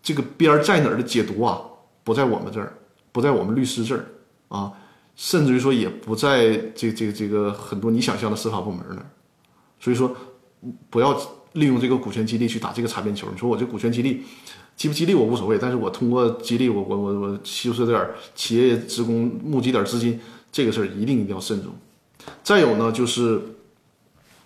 [0.00, 1.60] 这个边儿在哪儿的解读啊，
[2.04, 2.72] 不在我们这儿，
[3.10, 4.06] 不在我们律师这儿
[4.46, 4.72] 啊，
[5.16, 9.10] 甚至于说也不在这这个这个很多你想象的司法部门那儿。
[9.80, 10.16] 所以说，
[10.88, 11.20] 不要。
[11.54, 14.22] 利用这个股权激励去打这个擦边球，你说我这股权激励
[14.76, 21.72] 激不激励我无所谓，但是我通过激励我我我我吸收点企业职工募集点资金，这个事儿一定一定要慎重。
[22.42, 23.40] 再有呢，就是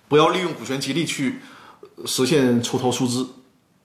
[0.06, 1.36] 不要利用股权激励去
[2.04, 3.26] 实现抽逃出资，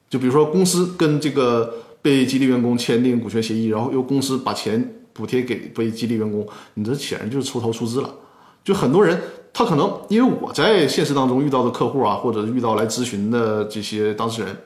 [0.09, 8.13] 就比如说公司跟这个被激励员工签订股权协议，然后由公司把钱补贴给被激励员工，你这显然就是抽逃出资了。
[8.65, 9.21] 就很多人。
[9.53, 14.57] 他可能因为我在现实当中遇到的客户啊，或者遇到来咨询的这些当事人，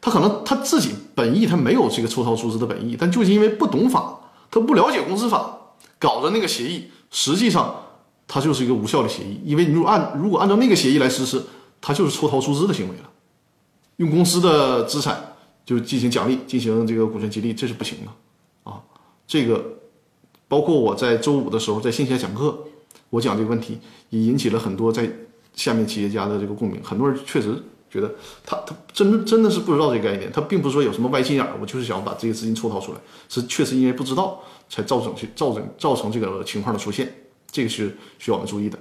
[0.00, 5.58] 他可能他自己本意他没有这个抽逃出资的本意，但就是因为不懂法，他不了解公司法，
[5.98, 7.74] 搞的那个协议，实际上
[8.28, 11.42] 它就是一个无效的协议，因为你如果按如果按照那个协议来实施，
[11.80, 13.10] 它就是抽逃出资的行为了，
[13.96, 15.34] 用公司的资产
[15.66, 18.80] 就进行奖励，进行这个股权激励，这是不行的啊。
[19.26, 19.64] 这个
[20.46, 22.56] 包括我在周五的时候在线下讲课。
[23.10, 23.78] 我讲这个问题
[24.10, 25.08] 也引起了很多在
[25.54, 28.10] 下面企业家的这个共鸣，很多人确实觉得
[28.42, 37.14] 他他真真的是不知道这个概念，他并不是说有什么歪心眼儿，我就是想把这些资金抽逃出来，是确实因为不知道才造成去造成造成这个情况的出现，
[37.50, 38.78] 这个是需要我们注意的。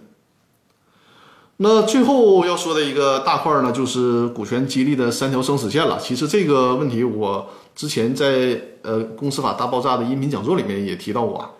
[1.58, 6.00] 那最后要说的一个大块呢，就是股权激励的三条生死线了。
[6.00, 11.52] 其实这个问题我之前在呃公司法大爆炸的音频讲座里面也提到过，啊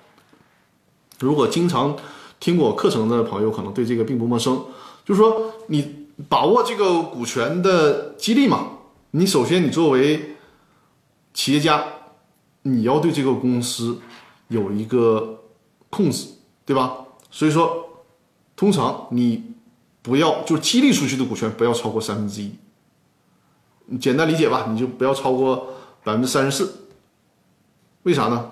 [1.20, 1.98] 如果经常。
[2.42, 4.66] 听过课程的朋友可能对这个并不陌生，
[5.06, 8.68] 就是说你把握这个股权的激励嘛，
[9.12, 10.38] 你首先你作为
[11.36, 11.86] 企业家，
[12.64, 14.00] 你要对这个公司
[14.48, 15.44] 有一个
[15.92, 16.30] 控制，
[16.66, 17.06] 对吧？
[17.30, 17.88] 所以说，
[18.56, 19.54] 通常你
[20.02, 22.56] 不要就激励出去的股权不要超过三分之一，
[24.00, 26.88] 简单理解吧，你就不要超过百分之三十四。
[28.02, 28.52] 为啥呢？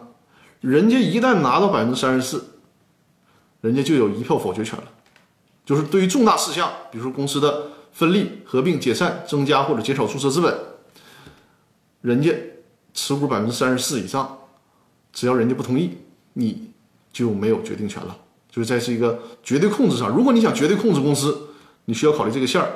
[0.62, 2.46] 人家一旦拿到百分之三十四。
[3.62, 4.86] 人家就有一票否决权了，
[5.66, 10.58] 就是对于重大事项，比如说公司的分立、合并、解散、增加或者减少注册资本，
[12.02, 12.34] 人家
[12.94, 14.38] 持股百分之三十四以上，
[15.12, 15.98] 只要人家不同意，
[16.34, 16.72] 你
[17.12, 18.18] 就没有决定权了。
[18.50, 21.50] 就是在是一个绝对控制上，如果你想绝对控制公司，
[21.86, 22.68] 你需要考虑这个线儿。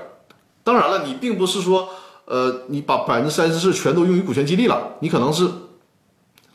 [0.63, 1.89] 当然了，你并不是说，
[2.25, 5.49] 呃，你把百分之三十四全都用于股权激励了，你可能是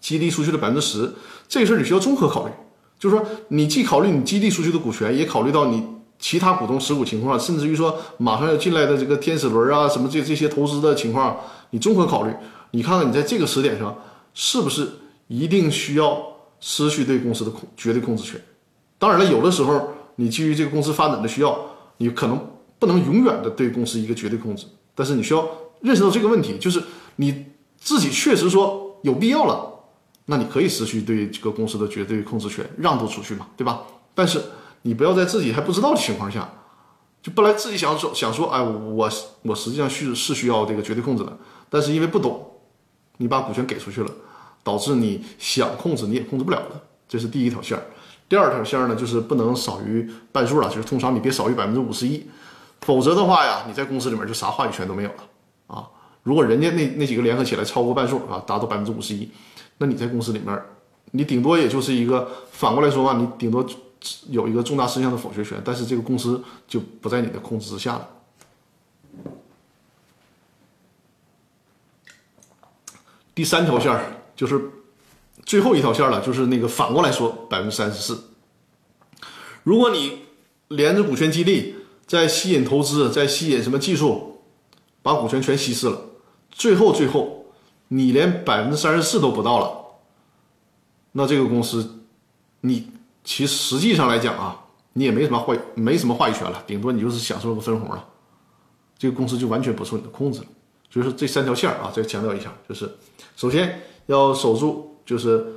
[0.01, 1.15] 激励出去的百分之十，
[1.49, 2.53] 这个事儿你需要综合考虑。
[2.99, 5.85] 就是说，你既考虑你激励出去的股权，也考虑到你
[6.19, 11.37] 其他股东持股情况，甚至于说马上要进来的这个天使轮啊，什么这这些投资的情况，
[11.71, 12.33] 你综合考虑，
[12.73, 13.97] 你看看你在这个时点上
[14.35, 14.91] 是不是
[15.29, 16.21] 一定需要
[16.59, 18.41] 失去对公司的控绝对控制权？
[18.99, 21.57] 当然了，有的时候你基于这个公司发展的需要，
[21.99, 22.39] 你可能
[22.81, 25.49] 不能永远的对公司一个绝对控制，但是你需要
[25.83, 26.83] 认识到这个问题，就是
[27.15, 27.47] 你
[27.79, 29.68] 自己确实说有必要了。
[30.31, 33.81] 那你可以失去对这个公司的绝对控制权，让渡出去嘛，对吧？
[34.15, 34.43] 但是
[34.83, 36.47] 你不要在自己还不知道的情况下，
[37.23, 39.11] 就本来自己想说想说，哎，我
[39.41, 41.39] 我实际上是是需要这个绝对控制的，
[41.71, 42.47] 但是因为不懂，
[43.17, 44.11] 你把股权给出去了，
[44.63, 47.83] 导致你想控制你也控制不了了，这是第一条线儿。
[48.29, 52.29] 第二条线儿呢，就是不能少于半数了，就是通常你别少于百分之五十一，
[52.83, 55.25] 否则的话呀，你在公司里面就啥话语权都没有了
[55.69, 55.89] 啊。
[56.23, 59.27] 如果人家那那几个联合起来超过半数啊，达到百分之五十一。
[59.79, 60.61] 那你在公司里面，
[61.13, 63.67] 你顶多也就是一个反过来说嘛，你顶多
[64.29, 68.09] 有一个重大事项的否决权，但是这个公司就不在你的控制之下了。
[73.35, 73.97] 第三条线
[74.35, 74.61] 就是
[75.47, 78.31] 最后一条线了，就是那个反过来说百分之三十四。
[79.63, 80.25] 如果你
[80.69, 84.43] 连着股权激励，在吸引投资，在吸引什么技术，
[85.03, 86.03] 把股权全稀释了，
[86.51, 87.38] 最后最后
[87.89, 89.71] 你连百分之三十四都不到了，
[91.13, 92.05] 那这个公司
[92.61, 92.91] 你
[93.25, 98.05] 其实实际上来讲啊，你也没什么话没什么话语权了，顶多你就是享受个分红了，
[98.99, 100.47] 这个公司就完全不受你的控制了。
[100.91, 102.91] 所以说这三条线啊，再强调一下，就是
[103.37, 105.55] 首先要守住，就是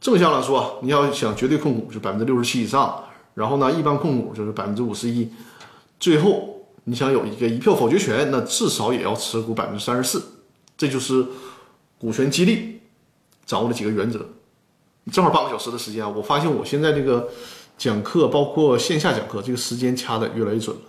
[0.00, 5.28] 正向来说，你要想绝对控股就百分之六十七以上，然后呢一般控股就是百分之五十一，
[6.00, 10.22] 最后你想有一个一票否决权，那至少也要持股百分之三十四，
[10.76, 11.24] 这就是
[12.02, 12.80] 股权激励
[13.46, 14.26] 掌握了几个原则。
[15.12, 17.28] 正好半个小时的时间啊，我发现我现在这个
[17.78, 20.82] 讲课，包括线下讲课，这个时间掐的越来越准了。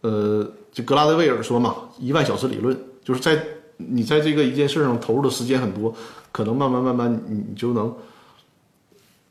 [0.00, 3.40] 呃，就格拉德威尔说嘛，一万小时理论，就是在
[3.76, 5.94] 你在这个一件事上投入的时间很多，
[6.32, 7.96] 可能慢慢慢慢你你就能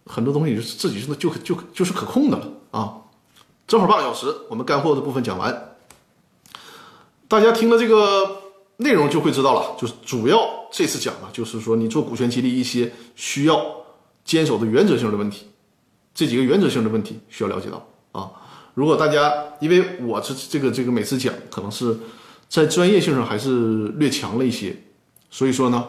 [0.05, 3.01] 很多东西就是自己是就就就是可控的了啊。
[3.67, 5.75] 正好半个小时，我们干货的部分讲完，
[7.27, 8.46] 大家听了这个
[8.77, 10.39] 内容就会知道了，就是主要
[10.71, 13.65] 这次讲的就是说你做股权激励一些需要
[14.23, 15.47] 坚守的原则性的问题，
[16.13, 18.31] 这几个原则性的问题需要了解到啊。
[18.73, 21.97] 如果大家，因为我这这个这个每次讲，可能是
[22.47, 24.75] 在专业性上还是略强了一些，
[25.31, 25.83] 所以说呢，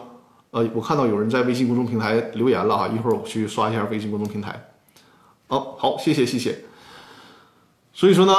[0.49, 4.71] 呃，我看到有人在微信公众平台留言了哈，一会儿我去刷一下微信公众平台。
[5.49, 6.65] 哦，好，谢谢谢谢。
[7.93, 8.33] 所以说呢，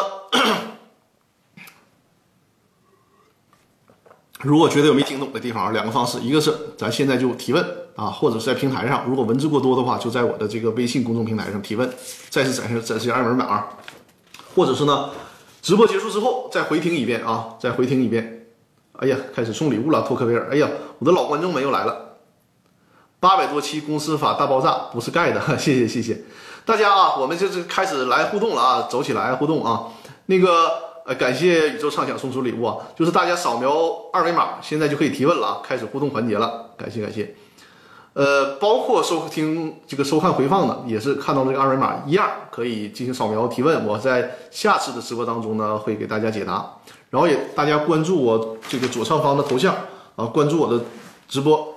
[4.42, 7.62] 如果觉得有没听懂的地方，两个方式，一个是咱现在就提问
[7.94, 11.88] 啊，或者是在平台上，如果文字过多的话，就在我的这个微信公众平台上提问。
[12.30, 13.64] 再次展示展示二维码。
[14.54, 15.10] 或者是呢，
[15.62, 18.46] 直播结束之后再回听一遍啊，再回听一遍。
[18.98, 20.48] 哎呀，开始送礼物了，托克维尔。
[20.50, 22.16] 哎呀，我的老观众们又来了。
[23.20, 26.24] 八百多期公司法大爆炸不是盖的， 谢谢谢谢
[26.64, 29.88] 大家啊，我们就是开始来互动了啊，走起来互动啊。
[30.26, 30.48] 那个
[31.14, 33.72] 感谢宇宙畅想送出礼物啊，就是大家扫描
[34.12, 37.34] 二维码，现在就可以提问了啊，开始互动环节了，感谢感谢。
[38.12, 43.86] 呃，包括收听这个收看回放的，也是看到这个二维码一样，可以进行扫描提问。
[43.86, 46.74] 我在下次的直播当中呢，会给大家解答。
[47.10, 49.74] 然后也大家关注我这个左上方的头像
[50.16, 50.84] 啊，关注我的
[51.28, 51.74] 直播。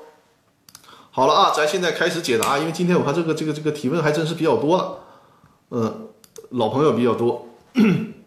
[1.11, 4.97] 好了啊，咱现在开始解答，因为今天我看这个这个这个提问还真是比较多了，
[5.69, 6.07] 嗯，
[6.49, 7.47] 老朋友比较多。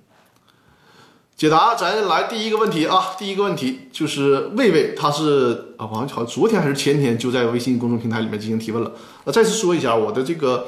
[1.37, 8.91] 解答，咱来第一个问题啊，第一个问题就是魏魏，他是啊，好像好像昨天还是前天就在微信公众平台里面进行提问了。
[9.25, 10.67] 那再次说一下，我的这个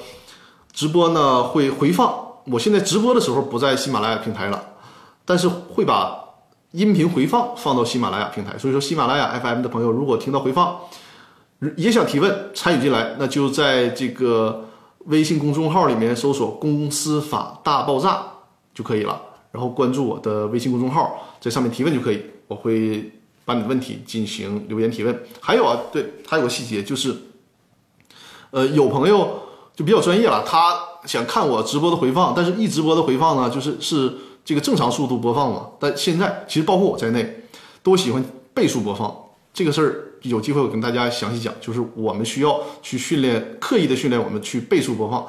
[0.71, 4.63] 直播呢会回放，我现在直播的时候不在喜马拉雅平台了，
[5.25, 6.23] 但是会把
[6.73, 8.59] 音频回放放到喜马拉雅平台。
[8.59, 10.79] 所以说，喜马拉雅 FM 的朋友如果听到回放，
[11.79, 14.67] 也想提问参与进来，那就在这个
[15.07, 18.23] 微信公众号里面搜索“公司法大爆炸”
[18.75, 19.19] 就可以了。
[19.59, 23.11] 然后关注我的微信公众号，在上面提问就可以，我会
[23.45, 25.21] 把你的问题进行留言提问。
[25.41, 27.13] 还有啊，对，还有个细节就是，
[28.53, 29.43] 呃，有朋友
[29.75, 35.71] 就比较专业了，他想看我直播的回放，但是一直播的回放呢，就是是这个正常速度播放嘛。
[35.81, 37.43] 但现在其实包括我在内，
[37.83, 39.13] 都喜欢倍速播放。
[39.53, 45.27] 这个事儿有机会我跟大家详细讲，就是我们需要去训练，刻意的训练我们去倍速播放。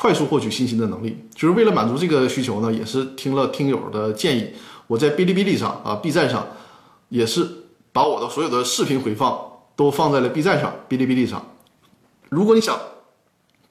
[0.00, 4.46] 快速获取信息的能力，就是为了满足这个需求呢，也是听了听友的建议，
[4.86, 6.46] 我在哔哩哔哩上啊，B 站上，
[7.08, 7.44] 也是
[7.92, 9.36] 把我的所有的视频回放
[9.74, 11.44] 都放在了 B 站上、哔哩哔哩上。
[12.28, 12.78] 如果你想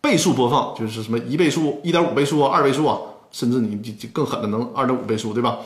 [0.02, 3.00] 倍速播放，就是什么一倍速、一点五倍速啊、二倍速啊，
[3.32, 5.60] 甚至你就更狠的能二点五倍速，对吧？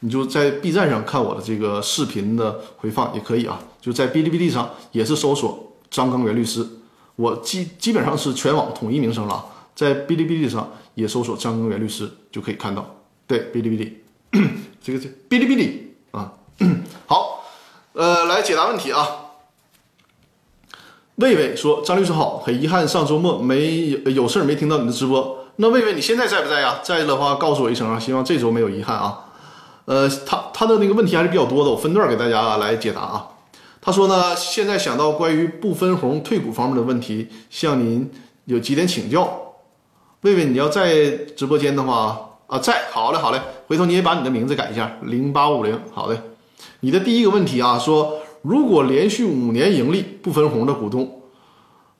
[0.00, 6.66] 你就在 B 站上看我的这个视频的回放也可以啊，就在哔哩哔哩上也是搜索张根元律师，
[7.16, 9.44] 我基基本上是全网统一名声了。
[9.76, 12.96] 在哔哩哔哩上也搜索张根源律师就可以看到。
[13.28, 14.02] 对，哔哩哔哩，
[14.82, 16.32] 这个这哔哩哔哩啊，
[17.06, 17.44] 好，
[17.92, 19.06] 呃，来解答问题啊。
[21.16, 25.46] 魏魏说：“张律师好，很遗憾上周末没有有事儿没听到你的直播。
[25.56, 26.80] 那魏魏你现在在不在呀？
[26.82, 29.24] 在的话告诉我一声啊，希望这周没有遗憾啊。
[29.86, 33.28] 呃，他他的那个问题还是比较多的，我分段给大家来解答啊。
[33.80, 38.10] 他说呢，现在想到关于不分红退股方面的问题，向您
[38.44, 39.42] 有几点请教。”
[40.26, 46.20] 贝贝，你要在直播间的话啊，在，好嘞，好嘞，回头你也把你的名字改一下，零八五零，好的。
[46.80, 51.22] 你的第一个问题啊，说如果连续五年盈利不分红的股东，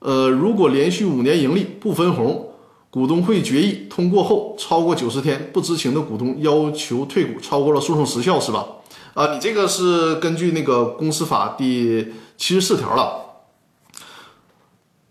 [0.01, 2.49] 呃，如果连续五年盈利不分红，
[2.91, 8.67] 股东会决议通过后超过九十天，不知情的股东要求退股，超过了诉讼时效是吧？
[9.15, 13.26] 啊，你这个是根据那个公司法第七十四条了。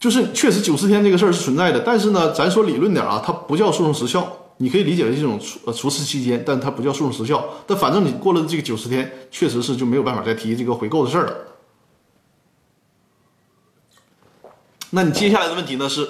[0.05, 7.43] 就是确实九十天这个事儿是存在的，但是呢，咱说理论点啊，它不叫诉讼时效，你可以理解为这种除呃除斥期间，但它不叫诉讼时效。
[7.65, 11.35] 但反正你过了这个九十天，确实是就没有办法再提这个回购的事儿了。
[14.91, 16.07] 那你接下来的问题呢是，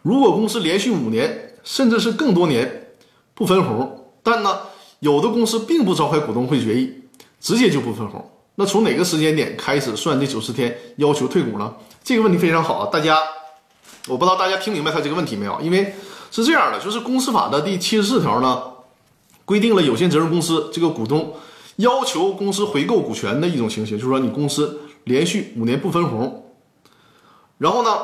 [0.00, 2.94] 如果公司连续五年甚至是更多年
[3.34, 4.60] 不分红，但呢
[5.00, 6.90] 有的公司并不召开股东会决议，
[7.38, 11.74] 直接就不分红，那从哪个时间点开始算这九十天要求退股呢？
[12.08, 13.18] 这个问题非常好啊，大家，
[14.06, 15.60] 我不知道大家听明白他这个问题没有？
[15.60, 15.94] 因为
[16.30, 18.62] 是这样的，就是公司法的第七十四条呢，
[19.44, 21.34] 规定了有限责任公司这个股东
[21.76, 26.46] 要求公司回购股权的一种情形，就是说你公司连续五年不分红。
[27.58, 27.98] 然后呢，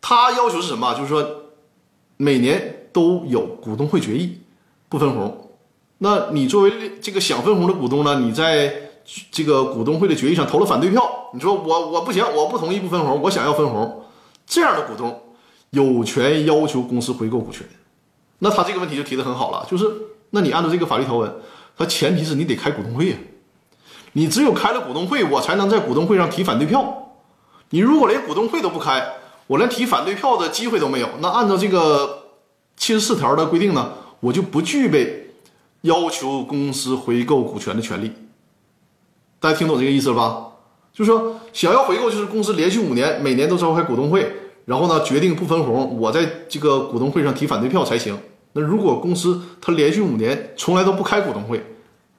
[0.00, 0.94] 他要求是什么？
[0.94, 1.22] 就是说，
[2.16, 4.38] 每年都有股东会决议，
[4.88, 5.50] 不分红。
[5.98, 8.87] 那你作为这个想分红的股东呢，你在
[9.30, 11.02] 这个股东会的决议上投了反对票，
[11.32, 14.04] 你说我我不行，我不同意不分红，我想要分红。
[14.46, 15.22] 这样的股东
[15.70, 17.66] 有权要求公司回购股权。
[18.40, 19.90] 那他这个问题就提的很好了，就是
[20.30, 21.32] 那你按照这个法律条文，
[21.76, 23.16] 它前提是你得开股东会呀，
[24.12, 27.14] 你只有开了股东会，我才能在股东会上提反对票。
[27.70, 29.06] 你如果连股东会都不开，
[29.46, 32.24] 我连提反对票的机会都没有，那按照这个
[32.76, 35.30] 七十四条的规定呢，我就不具备
[35.80, 38.12] 要求公司回购股权的权利。
[39.40, 40.46] 大家听懂这个意思了吧？
[40.92, 44.30] 就是说，想要回购，就是公司连续五年每年都召开股东会，
[44.64, 48.18] 然后呢决定不分红，我在这个股东会上提反对票才行。
[48.52, 51.64] 那如果公司它连续五年从来都不开股东会，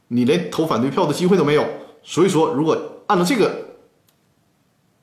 [0.10, 1.66] 你连投反对票的机会都没有。
[2.04, 3.68] 所以说，如果按照这个。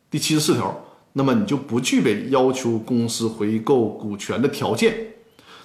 [0.08, 5.14] 第七十四条，那么你就不具备要求公司回购股权的条件，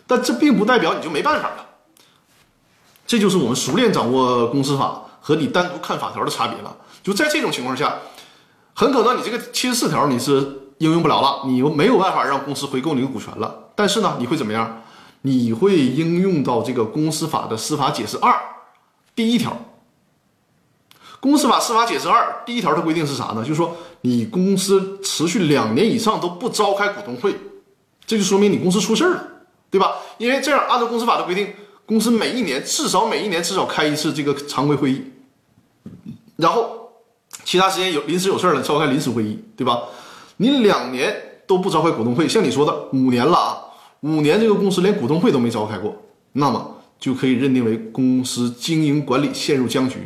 [0.08, 1.66] 但这并不代表你就没办法了。
[3.06, 6.76] 这就是我们熟练掌握公司法和你单独看法条的差别了。
[7.01, 7.95] 就在这种情况下，
[8.74, 13.69] 很可能你这个七十四条你是应用不了了，你又没有办法让公司回购你的股权了。
[13.76, 14.82] 但是呢，你会怎么样？
[15.22, 18.34] 你会应用到这个公司法的司法解释二
[19.15, 19.55] 第一条。
[21.19, 23.43] 公司法司法解释二第一条的规定是啥呢？
[23.43, 27.39] 就是说，你公司持续两年以上都不召开股东会，
[28.07, 29.24] 这就说明你公司出事儿了，
[29.69, 29.97] 对吧？
[30.17, 31.53] 因为这样，按照公司法的规定，
[31.86, 35.04] 公司每一年至少每一年至少开一次这个常规会议，
[36.38, 36.90] 然后
[37.44, 39.82] 其他时间有临时有事儿了召开临时会议，对吧？
[40.38, 41.14] 你两年
[41.46, 43.62] 都不召开股东会，像你说的五年了啊，
[44.02, 45.96] 五年这个公司连股东会都没召开过，
[46.34, 49.98] 那么就可以认定为公司经营管理陷入僵局。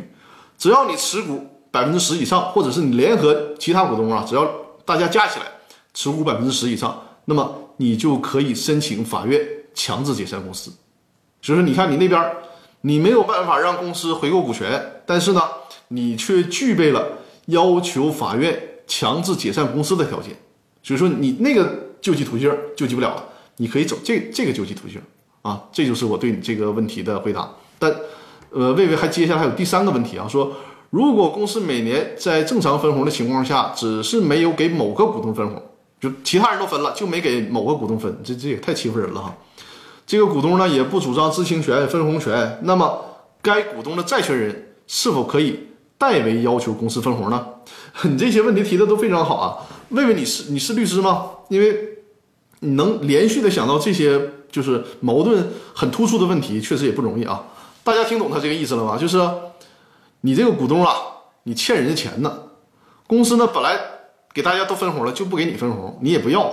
[0.58, 4.44] 只要你持股百分之十以上，或者是你联合其他股东啊，只要
[4.84, 5.46] 大家加起来
[5.94, 9.40] 持股百分之十以上，那么你就可以申请法院
[9.74, 10.72] 强制解散公司。
[11.42, 12.32] 所以说，你看你那边
[12.80, 15.42] 你没有办法让公司回购股权，但是呢，
[15.88, 20.32] 你却具备了要求法院强制解散公司的条件。
[20.82, 23.24] 所以说，你那个救济途径救济不了了，
[23.56, 25.00] 你可以走这这个救济途径
[25.42, 25.64] 啊。
[25.72, 27.50] 这就是我对你这个问题的回答。
[27.78, 27.94] 但
[28.50, 30.52] 呃，魏魏还接下来还有第三个问题啊，说
[30.90, 35.60] 如果公司每年在正常分红的情况下，只是没有给某个股东分红，
[36.00, 39.36] 就其他人都分了，就没给某个股东分，这这也太欺负人了哈。
[40.06, 43.04] 这个股东呢也不主张知情权、分红权，那么
[43.42, 47.44] 该股东的债权人是否可以代为要求公司分红呢？
[48.04, 51.30] 你这些问题提的都非常好啊，问问你是你是律师吗？
[51.48, 51.76] 因为
[52.60, 57.44] 你能连续的想到这些就是矛盾很突出的问题，确实也不容易啊。
[57.82, 58.96] 大家听懂他这个意思了吗？
[58.96, 59.18] 就是
[60.20, 60.94] 你这个股东啊，
[61.42, 62.38] 你欠人家钱呢。
[63.08, 63.78] 公司呢本来
[64.32, 66.52] 给大家都分红了，就不给你分红，你也不要，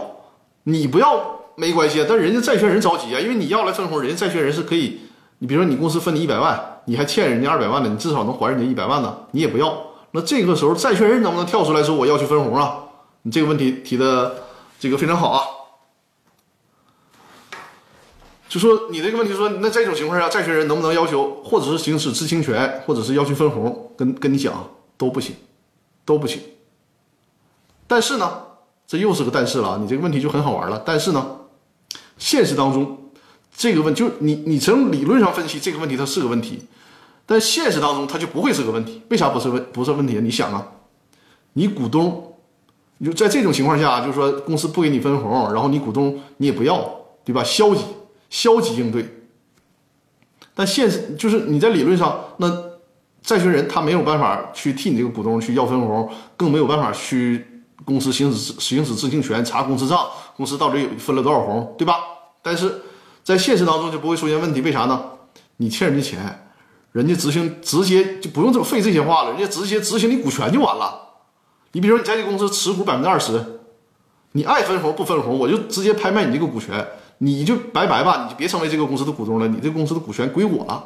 [0.64, 5.01] 你不要没关系啊，但人家债权人着急啊，因为你要来分红，人家债权人是可以，
[5.39, 9.78] 你比如说你公司分你一百万，你还欠人家二百万呢，你至少能还人家一百万呢，你也不要。
[10.12, 12.80] 那这个时候债权人能不能跳出来说我要求分红啊？
[13.24, 14.36] 你这个问题提的
[14.80, 15.41] 这个非常好啊。
[18.49, 23.91] 就说你这个问题，说那这种情况下，债权人能不能要求，或者是行使知情权，或者是要求分红？
[23.97, 25.36] 跟跟你讲都不行，
[26.06, 26.39] 都不行。
[27.88, 28.32] 但是呢，
[28.86, 29.80] 这又是个但是了！
[29.82, 30.84] 你这个问题就很好玩了。
[30.86, 31.38] 但是呢，
[32.18, 33.11] 现实当中
[33.55, 36.68] 这个问就你你从理论上分析这个问题它是个问题，
[37.26, 39.01] 但现实当中它就不会是个问题。
[39.09, 40.20] 为啥不是问不是问题？
[40.22, 40.68] 你想啊，
[41.53, 42.36] 你股东，
[42.97, 47.43] 你就在这种情况下，就是说公司不给你分红，然后你股东你也不要，对吧？
[47.43, 47.84] 消极。
[48.30, 49.05] 消极应对，
[50.55, 52.49] 但现实就是你在理论上，那
[53.22, 57.53] 债权人他没有办法去替你这个股东去要分红，更没有办法去
[57.86, 61.96] 公司行使行使知情权，查公司账，公司到底有分了多少红，对吧？
[62.42, 62.82] 但是
[63.24, 65.02] 在现实当中就不会出现问题，为啥呢？
[65.58, 66.48] 你欠人家钱，
[66.92, 71.00] 人家执行直接就不用这么费这些话了，人家直接执行你股权就完了。
[71.72, 73.62] 你比如说你在这公司持股百分之二十，
[74.34, 76.86] 你爱分红不分红，我就直接拍卖你这个股权。
[77.20, 80.84] 你就拜拜吧，你就别成为这个公司的股东了，你这公司的股权归我了。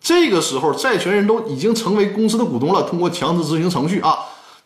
[0.00, 4.18] 这个时候，债权人都已经成为公司的股东了，通过强制执行程序啊，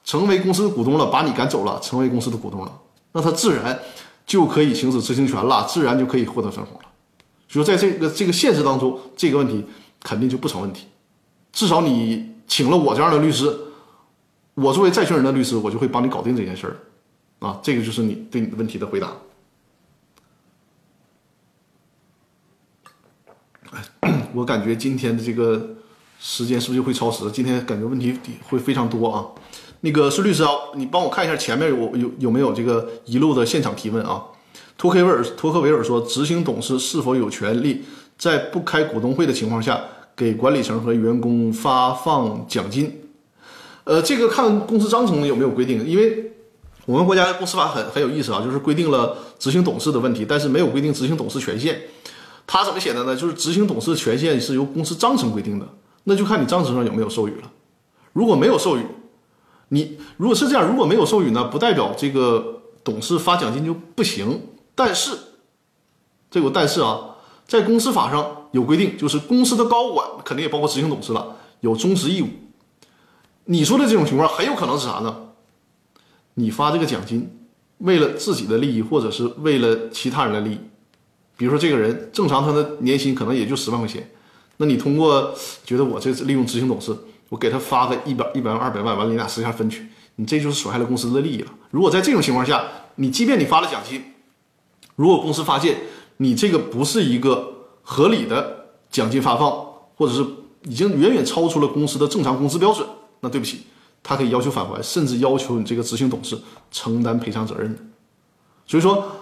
[0.09, 2.81] 成为公司的股东了，把你赶走了，成为公司的股东了，
[3.13, 3.79] 那他自然
[4.25, 6.89] 就可以行使执行权了，自然就可以获得分红了。
[7.47, 9.63] 所以，在这个这个现实当中，这个问题
[10.03, 10.87] 肯定就不成问题。
[11.53, 13.55] 至少你请了我这样的律师，
[14.55, 17.47] 我作为债权人的律师，我就会帮你搞定这件事儿。
[17.47, 19.13] 啊，这个就是你对你的问题的回答。
[24.33, 25.77] 我感觉今天的这个
[26.19, 27.31] 时间是不是就会超时？
[27.31, 29.27] 今天感觉问题会非常多啊。
[29.81, 34.23] 那个孙律师啊，你帮我看一下前面有有有没有这个遗漏的现场提问啊？
[34.77, 37.85] 托克维尔托克维尔说，执行董事是否有权利
[38.17, 39.81] 在不开股东会的情况下
[40.17, 42.93] 给管理层和员工发放奖金？
[43.85, 46.33] 呃，这个看公司章程有没有规定，因为
[46.85, 51.81] 我们国家公司法很很有意思啊，就是规定了执行董事的问题，但是没有规定执行董事权限。
[52.47, 53.15] 他怎么写的呢？
[53.15, 55.69] 就是执行董事权限是由公司章程规定的，
[56.05, 57.51] 那就看你章程上有没有授予了。
[58.13, 58.81] 如果没有授予，
[59.69, 64.41] 你如果是这样，如果没有授予呢，不代表这个董事发奖金就不行。
[64.75, 65.13] 但是，
[66.31, 67.17] 这个但是啊，
[67.47, 72.29] 在公司法上有规定，就是公司的高管肯定也包括执行董事了，有忠实义务。
[73.45, 75.17] 你说的这种情况很有可能是啥呢？
[76.35, 77.29] 你发这个奖金，
[77.79, 80.59] 为了自己的利益，或者是为了其他人的利益。
[81.37, 84.11] 比如说，这个人正常他的年薪可能也就十万块钱，
[84.59, 86.97] 那你通过觉得我这利用执行董事，
[87.29, 91.53] 我给他发个一百一百万二百万，完了你俩私下分去，你这就是损害了公司的利益了。
[91.71, 92.65] 如果在这种情况下，
[92.97, 94.03] 你即便你发了奖金，
[94.97, 95.79] 如果公司发现
[96.19, 99.51] 你这个不是一个合理的奖金发放，
[99.97, 100.25] 或者是
[100.65, 102.87] 已经远远超出了公司的正常工资标准，
[103.21, 103.63] 那对不起，
[104.03, 106.39] 他可以要求返还，甚至要求你这个执行董事
[106.71, 107.81] 承担赔偿责任的。
[108.67, 109.13] 所以说。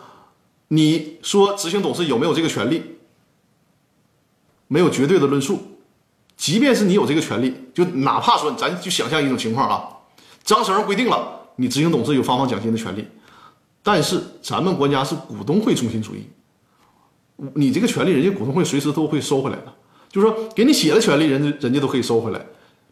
[0.69, 2.83] 你说执行董事有没有这个权利？
[4.67, 5.76] 没有绝对的论述。
[6.37, 9.89] 即便是你有这个权利，就哪怕说咱就想象一种情况啊，
[10.45, 13.05] 章程上规定了你执行董事有发放奖金的权利，
[13.83, 16.27] 但是咱们国家是股东会中心主义，
[17.55, 19.73] 你这个权利人家股东会随时都会收回来的，
[20.11, 22.41] 就是说给你写了权利，人家人家都可以收回来。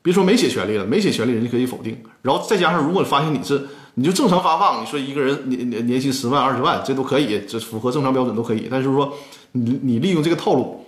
[0.03, 1.97] 别说没写权利了，没写权利人家可以否定。
[2.21, 3.67] 然后再加上如果发现你是。
[3.97, 8.67] 你就正常发放，你说一个人年年年薪十万二十万，这都可以，这符合正常标准都可以。
[8.69, 9.17] 但是说
[9.53, 10.85] 你你利用这个套路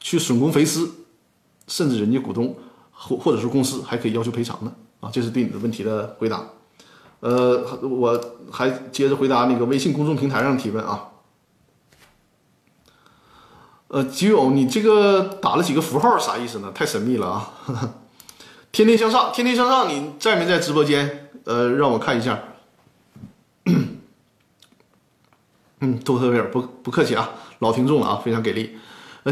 [0.00, 0.90] 去损公肥私，
[1.68, 2.56] 甚至人家股东
[2.90, 5.08] 或或者是公司还可以要求赔偿呢啊！
[5.12, 6.44] 这是对你的问题的回答。
[7.20, 11.08] 呃，我还接着回答那个微信公众平台上提问啊。
[13.88, 16.72] 呃，吉勇，你这个打了几个符号啥意思呢？
[16.74, 17.52] 太神秘了啊！
[18.70, 21.30] 天天向上，天天向上，你在没在直播间？
[21.44, 22.38] 呃，让我看一下。
[25.80, 28.76] 嗯，多特维尔不不客气啊，老听众了啊，非常给力。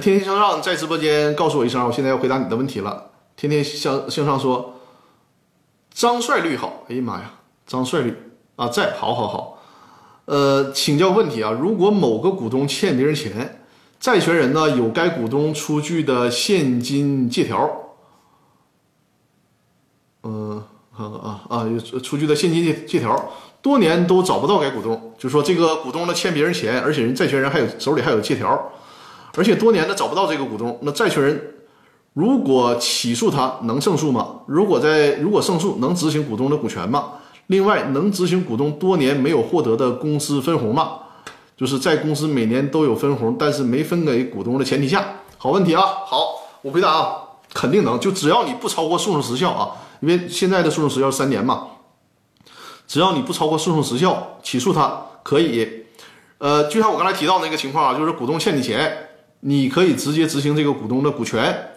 [0.01, 3.11] 天天向上在直播间告诉我一声，我现在要回答你的问题了。
[3.37, 4.75] 天天向向上说，
[5.93, 7.31] 张帅率好，哎呀妈呀，
[7.67, 9.63] 张帅率啊在，好好好。
[10.25, 13.63] 呃，请教问题啊，如果某个股东欠别人钱，
[14.01, 17.71] 债权人呢有该股东出具的现金借条，
[20.23, 20.65] 嗯。
[20.97, 21.67] 看看啊啊！
[21.67, 23.31] 有出具的现金借借条，
[23.61, 28.73] 多年都找不到该股东，就说这个股东呢欠别人钱，而且人债权人还有手里还有借条，
[29.37, 31.55] 而且多年的找不到这个股东，那债权人
[32.15, 34.41] 如果起诉他能胜诉吗？
[34.47, 37.13] 如果在如果胜诉能执行股东的股权吗？
[37.49, 40.99] 另外能执行股东多年没有获得的公司分红吗？
[41.57, 45.05] 就是在公司每年都有分红，但是没分给股东的前提下，
[45.39, 45.83] 好问题啊！
[46.05, 47.17] 好，我回答啊，
[47.55, 49.71] 肯定能，就只要你不超过诉讼时效啊。
[50.01, 51.69] 因为现在的诉讼时效三年嘛，
[52.87, 55.85] 只要你不超过诉讼时效，起诉他可以。
[56.39, 59.06] 呃，就像我刚才提到那个情况啊，就是股东欠你钱，
[59.41, 61.71] 你可以直接执行这个股东的股权，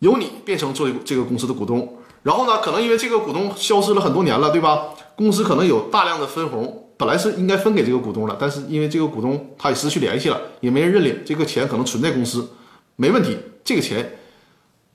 [0.00, 1.96] 由你变成做这个公司的股东。
[2.22, 4.88] 然后呢，可能因为这个股东消失了很多年了，对吧？
[5.14, 12.50] 公司可能有大量的分红，本来是应该分给这个股东了，但是因为这个股东他也失去联系了，也没人认领，这个钱可能存在公司，
[12.96, 14.18] 没问题，这个钱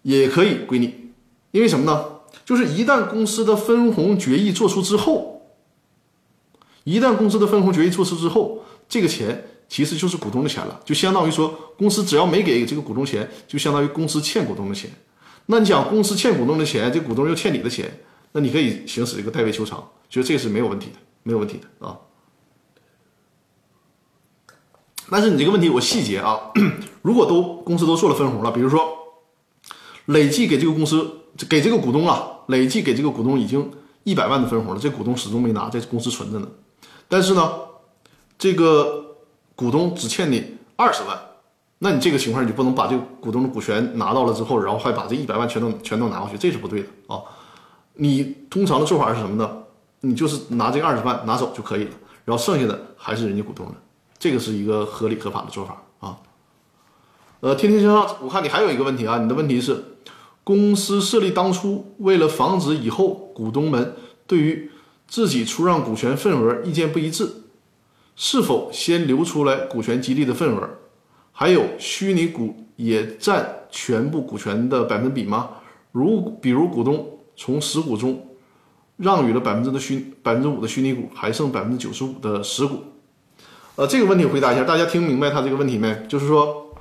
[0.02, 1.12] 也可以归你。
[1.52, 2.06] 因为什么呢？
[2.46, 5.42] 就是一旦公司的分红决议做出之后，
[6.84, 11.48] 一旦公司的分红决议做出之后，这个钱其实就是股东的钱了，就相当于说
[11.78, 14.92] 公司只要没给这个股东钱，就相当于公司欠股东的钱。
[15.46, 17.90] 那你讲公司欠股东的钱，这股东又欠你的钱，
[18.34, 21.98] 那你可以行使这个代位求偿，觉得这个是没有问题的，没有问题的啊。
[25.10, 26.52] 但是你这个问题我细节啊，
[27.02, 28.82] 如果都公司都做了分红了，比如说
[30.08, 31.18] 累计给这个公司。
[31.48, 33.72] 给这个股东啊，累计给这个股东已经
[34.04, 36.48] 一百万的分红了，这股东始终没拿，在公司存着呢。
[37.08, 37.54] 但是呢，
[38.38, 39.11] 这个
[39.62, 41.16] 股东只欠你二十万，
[41.78, 47.22] 那你这个情况你就不能把这个股东的股权拿到了之后，然后还把这一百万全都全都拿过去，这是不对的啊。
[47.94, 49.58] 你通常的做法是什么呢？
[50.00, 51.92] 你就是拿这二十万拿走就可以了，
[52.26, 53.74] 然后剩下的还是人家股东的，
[54.18, 56.18] 这个是一个合理合法的做法啊。
[57.42, 59.84] 呃，天天向上，我看你还有一个问题啊，你的问题是，
[60.44, 63.96] 公司设立当初为了防止以后股东们
[64.26, 64.72] 对于
[65.08, 67.30] 自己出让股权份额意见不一致，
[68.24, 70.70] 是否先留出来股权激励的份额？
[71.32, 75.50] 还有虚拟股也占全部股权的百分比吗？
[75.92, 78.28] 如比如股东从实股中
[78.98, 82.78] 让予了百分之的虚百分之五的虚拟股，还剩百分之九十五的实股。
[83.76, 86.06] 呃，这个问题回答一下，大家听明白他这个问题没？
[86.08, 86.76] 就是说，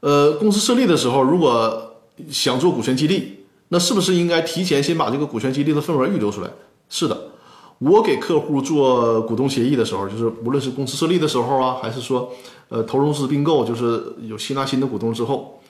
[0.00, 6.50] 呃，公司设立的时候，如果想做股权激励，那是不是应该提前先把这个股权激励的份额预留出来？
[6.88, 7.30] 是的，
[7.78, 12.32] 我给客户做股东协议的时候，就是无论是公司设立的时候啊，还是说
[12.70, 15.60] 呃投融资并购，就是有吸纳新的股东之后，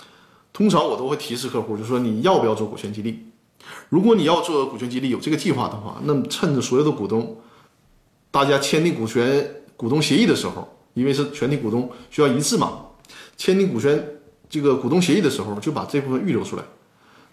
[0.52, 3.26] 通常我都会提示客户，就说你要不要做股权激励？
[3.88, 7.38] 如果你要做股权激励，有这个计划的话，那么趁着所有的股东
[8.30, 12.82] 大家签订股权股东协议的时候，因为是全体股东需要一致嘛，
[13.36, 16.62] 签订股权这个股东协议的时候，就把这部分预留出来。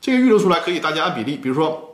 [0.02, 1.92] 这个预留出来可以大家按比例，比如说。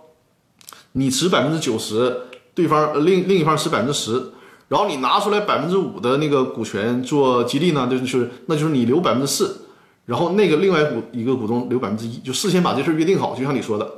[0.94, 2.20] 你持百分之九十，
[2.60, 4.22] 对方另另一方持百分之十，
[4.68, 9.62] 然后你拿出来百分之五的那个股权做激励呢，就是那就是你留百分之四，
[10.06, 13.90] 然后那个另外股一个股东留百分之一，就事先把这事约定好，就像你说的，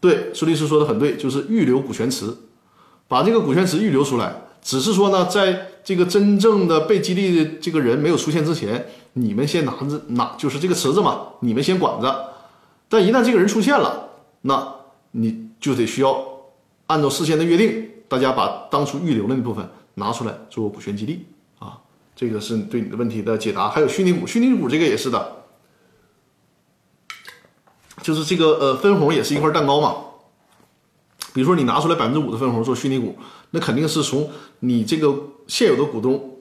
[0.00, 2.26] 对，孙律师说的很对，就是预留股权池，
[3.08, 12.34] 把这个股权池预留出来，只是说呢，在这个真正的被激励的这个人没有出现之前，你们先拿着拿，就是这个池子嘛，你们先管着，
[12.90, 14.10] 但一旦这个人出现了，
[14.42, 14.74] 那
[15.12, 15.48] 你。
[15.62, 16.12] 就得需要
[16.86, 21.24] 按照事先的约定，大家把当初预留的那部分拿出来做股权激励
[21.58, 21.78] 啊，
[22.14, 23.68] 这个是对你的问题的解答。
[23.68, 25.44] 还有虚拟股，虚拟股这个也是的，
[28.02, 29.96] 就是这个呃分红也是一块蛋糕嘛。
[31.32, 33.16] 比如说你拿出来百分之五的分红做虚拟股，
[33.52, 34.28] 那肯定是从
[34.60, 35.14] 你这个
[35.46, 36.38] 现有的股东，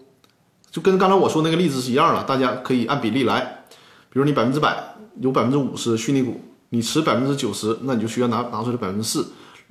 [0.70, 3.66] 就跟刚才我说那个例子是一样的，大家可以按比例来。
[4.10, 6.42] 比如你百分之百有百分之五是虚拟股。
[6.74, 9.22] 你持百分之九十，那你就需要拿拿出来百分之四；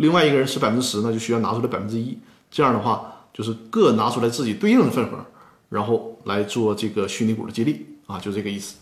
[0.00, 2.18] 另外一个人持百分之十，那就需要拿出来百分之一。
[2.50, 5.26] 这样的话，就是各拿出来自己对应的份额，
[5.68, 8.78] 然后来做这个虚拟股的激励啊，就这个意思。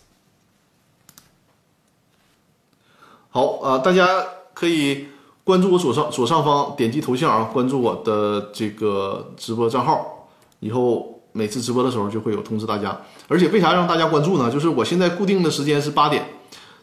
[3.31, 4.07] 好啊，大家
[4.53, 5.07] 可以
[5.43, 10.29] 关注我左上左上方，点击头像啊，关注我的这个直播账号，
[10.61, 13.01] 以后每次直播的时候就会有通知大家。
[13.27, 14.49] 而且为啥让大家关注呢？
[14.49, 16.38] 就是我现在固定的时间是八点。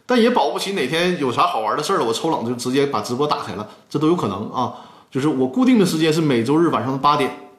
[0.07, 4.73] 但也保不齐哪天有啥好玩的事儿了，我抽冷就直接把直播打开了，这都有可能啊。
[5.11, 7.51] 就是我固定的时间是每周日晚上的八点，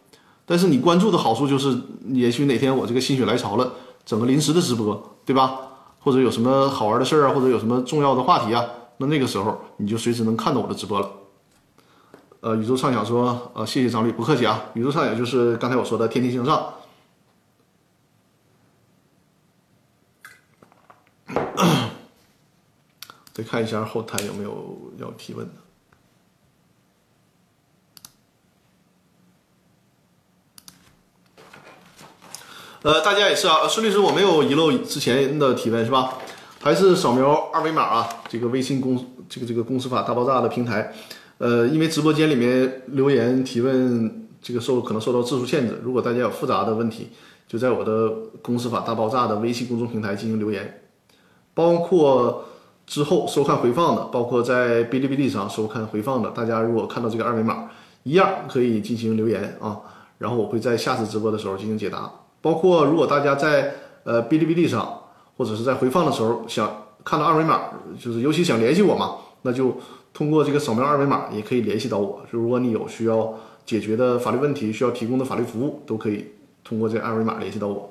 [0.45, 1.79] 但是你关注的好处就是，
[2.09, 3.73] 也许哪天我这个心血来潮了，
[4.05, 5.61] 整个临时的直播，对吧？
[6.01, 8.65] 或者有什么好玩的事儿啊，或者有什么重要的话题啊，
[8.97, 11.11] 那那个时候你就随时能看到我的直播了。
[12.41, 14.65] 呃，宇宙畅想说，呃，谢谢张律，不客气啊。
[14.75, 16.75] 宇宙畅想就是刚才我说的天天向上。
[23.39, 25.53] 再看一下后台有没有要提问的。
[32.83, 36.19] 呃，大家也是啊，孙律师，我没有遗漏之前的提问是吧？
[36.61, 38.09] 还是扫描二维码啊？
[38.29, 40.93] 这个微信公这个这个公司法大爆炸的平台，
[41.39, 47.11] 呃，因为直播间里面留言提问这个受可能受到字数限制，如果大家有复杂的问题，
[47.47, 48.11] 就在我的
[48.43, 50.83] 公司法大爆炸的微信公众平台进行留言，
[51.55, 52.47] 包括。
[52.89, 57.69] 之后收看回放的，包括在哔哩哔哩上收看回放的，大家如果看到这个二维码，
[58.03, 59.79] 一样可以进行留言啊，
[60.17, 62.11] 然后我会在下次直播的时候进行解答。
[62.41, 63.75] 包括如果大家在
[64.05, 65.01] 呃哔哩哔哩上
[65.37, 66.71] 或者是在回放的时候想
[67.05, 67.61] 看到二维码，
[68.01, 69.77] 就是尤其想联系我嘛，那就
[70.15, 72.23] 通过这个扫描二维码也可以联系到我。
[72.33, 73.35] 就如果你有需要
[73.67, 76.25] 解决的法律问题，需要提供的法律服务，都可以
[76.65, 77.91] 通过这二维码联系到我。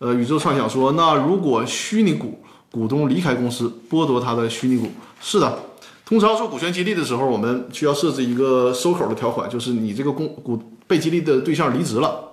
[0.00, 2.40] 呃，宇宙畅想说，那如果虚拟股。
[2.74, 4.88] 股东离开公司，剥夺他的虚拟股。
[5.20, 5.60] 是的，
[6.04, 12.32] 通常做股权激励的时候，我们需要设置一个收口的条款，就是你这个公股被激励的对象离职了，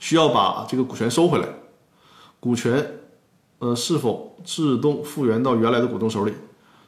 [0.00, 1.46] 需要把这个股权收回来。
[2.40, 2.98] 股权，
[3.60, 6.32] 呃，是否自动复原到原来的股东手里？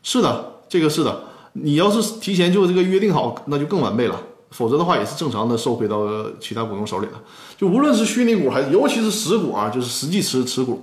[0.02, 1.22] 是的，这个是的。
[1.52, 4.20] 你要是提前就这个约定好，那就更完备了。
[4.50, 6.04] 否则的话，也是正常的收回到
[6.40, 7.22] 其他股东手里了。
[7.56, 10.82] 就无论是虚拟股，还是尤其是实股啊，就是实际持持股。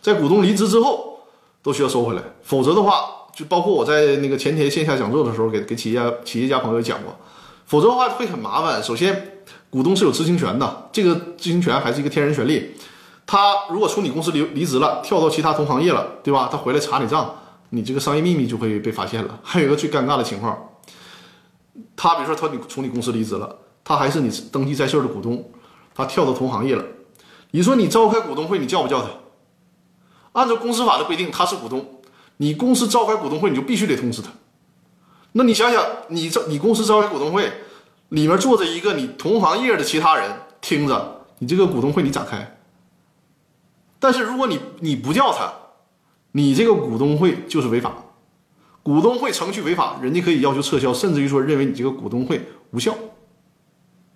[0.00, 1.20] 在股东离职之后，
[1.62, 7.14] 都需要收回来，否则的话，就包括我在那个前天线下讲座的时候，给给企业家企业家朋友讲过，
[7.66, 8.82] 否则的话会很麻烦。
[8.82, 12.74] 首先，股东是有知情权的，这个知情权还是一个天然权利。
[13.26, 16.48] 他如果从你公司离离职了，跳到其他同行业了，对吧？
[16.50, 17.34] 他回来查你账，
[17.70, 19.40] 你这个商业秘密就会被发现了。
[19.42, 20.56] 还有一个最尴尬的情况，
[21.96, 25.50] 他比如说他你从你公司离职了，他还是你登记在册的股东，
[25.92, 26.84] 他跳到同行业了，
[27.50, 29.08] 你说你召开股东会，你叫不叫他？
[30.36, 32.02] 按照公司法的规定，他是股东，
[32.36, 34.28] 你公司召开股东会，你就必须得通知他。
[35.32, 37.50] 那你想想，你召你公司召开股东会，
[38.10, 40.30] 里面坐着一个你同行业的其他人
[40.60, 42.58] 听着，你这个股东会你咋开？
[43.98, 45.50] 但是如果你你不叫他，
[46.32, 47.94] 你这个股东会就是违法，
[48.82, 52.94] 股东会程序违法，人家可以要求撤销，甚至于说认为你这个股东会无效，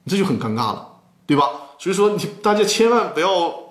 [0.04, 0.86] 这就很尴尬了，
[1.24, 1.46] 对吧？
[1.78, 3.69] 所以说你大家千万不要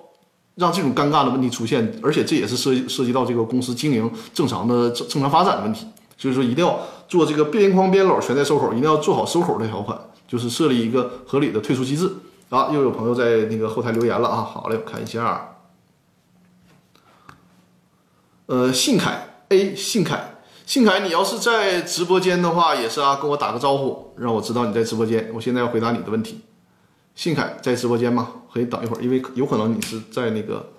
[0.56, 5.86] 让这种尴尬的问题出现，而且这也是涉涉及到这个公司经营正常的正正常发展的问题，
[6.18, 6.78] 所以说一定要
[7.08, 9.98] 做这个边框边篓全在收口，一定要做好收口的条款，
[10.28, 12.10] 就是设立一个合理的退出机制
[12.50, 12.68] 啊。
[12.72, 15.46] 又有朋友在那个后台留言了啊，好嘞，我看一下。
[18.46, 20.34] 呃，信凯 A，信凯，
[20.66, 25.30] 信凯，你要是在直播间的话，也是啊，跟我打个招呼，让我知道你在直播间。
[25.32, 26.40] 我现在要回答你的问题。
[27.14, 28.39] 信凯在直播间吗？
[28.52, 30.72] 可以等一会儿，因为有可能你是在那个。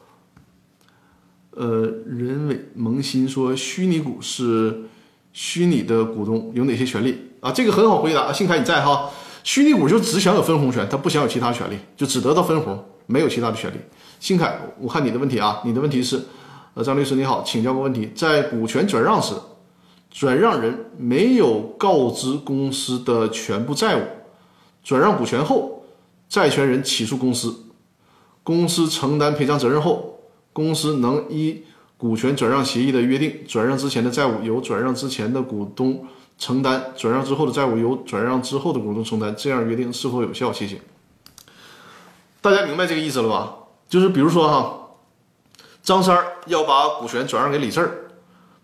[1.53, 4.83] 呃，人伟萌新说，虚拟股是
[5.33, 7.51] 虚拟的股东有哪些权利啊？
[7.51, 8.31] 这个很好回答。
[8.31, 9.09] 信凯你在哈？
[9.43, 13.75] 虚拟股就只享有分红权，他不享有其他权利，就只得到分红，没有其他的权利。
[14.17, 16.21] 信凯，我看你的问题啊，你的问题是。
[16.73, 19.35] 呃，张律师你好，请教个问题：在股权转让时，
[20.09, 24.03] 转让人没有告知公司的全部债务，
[24.81, 25.80] 转让股权后，
[26.31, 27.65] 债权人起诉公司，
[28.41, 30.21] 公司承担赔偿责任后，
[30.53, 31.61] 公司能依
[31.97, 36.07] 股权转让协议的约定，转让之前的债务由转让之前的股东
[36.37, 40.53] 承担，转让之后的债务由转让之后的股东承担，这样约定是否有效？
[40.53, 40.79] 谢谢。
[42.39, 43.53] 大家明白这个意思了吧？
[43.89, 44.77] 就是比如说哈。
[45.83, 48.11] 张三儿要把股权转让给李四儿，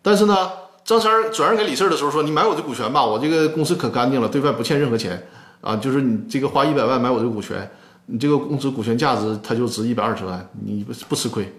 [0.03, 0.51] 但是呢，
[0.85, 5.27] 张三儿转让给李四儿的时候说：“你买我的股权吧，我这个公司可干净了，对外不欠任何钱
[5.61, 5.75] 啊。
[5.75, 7.69] 就是你这个花一百万买我这股权，
[8.05, 11.53] 你这个公司股权价值它就值一百二十万，你不不吃亏。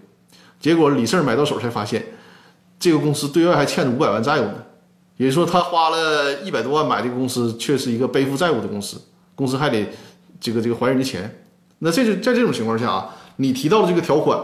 [0.59, 2.05] 结果李四买到手才发现，
[2.79, 4.55] 这个公司对外还欠着五百万债务呢。
[5.17, 9.01] 也就是说，他花了一百多万买这个公司，却是一个背负债务的公司，
[9.35, 9.89] 公司还得
[10.39, 11.43] 这个这个还人家钱。
[11.79, 14.39] 那这就在这种情况下啊，你提到的这个条款。”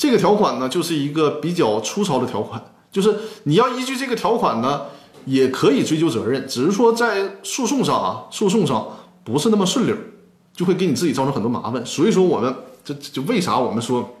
[0.00, 2.58] 这个条款呢，就是一个比较粗糙的条款，
[2.90, 4.84] 就是你要依据这个条款呢，
[5.24, 8.86] 也可以追究责任，只是说在诉讼上啊，诉讼上
[9.24, 9.96] 不是那么顺溜，
[10.54, 11.84] 就会给你自己造成很多麻烦。
[11.84, 12.54] 所以说，我们
[12.84, 14.16] 这就为啥我们说。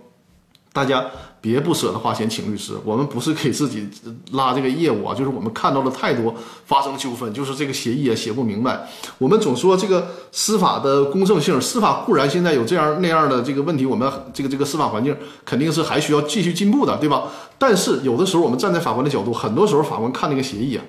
[0.72, 1.04] 大家
[1.40, 3.88] 别不舍得花钱请律师，我们不是给自己
[4.30, 6.32] 拉这个业务啊，就是我们看到了太多
[6.64, 8.88] 发生纠纷，就是这个协议啊写不明白。
[9.18, 15.12] 我们总说这个司法的公正性，司法固然现在有这样那样的这个问题，我们这个这个司法环境
[15.44, 17.24] 肯定是还需要继续进步的，对吧？
[17.60, 20.82] 但是有的时候我们站在法官的角度，很多时候法官看那个协议啊，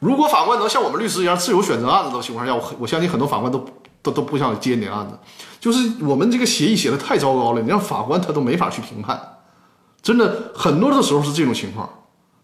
[0.00, 3.64] 如果法官能像我们律师一样自由选择案子的情况下，我我相信很多法官都。
[4.04, 5.18] 都都不想接你的案子，
[5.58, 9.18] 就是我们这个协议写的太糟糕了，你让法官他都没法去评判，
[10.02, 11.88] 真的很多的时候是这种情况，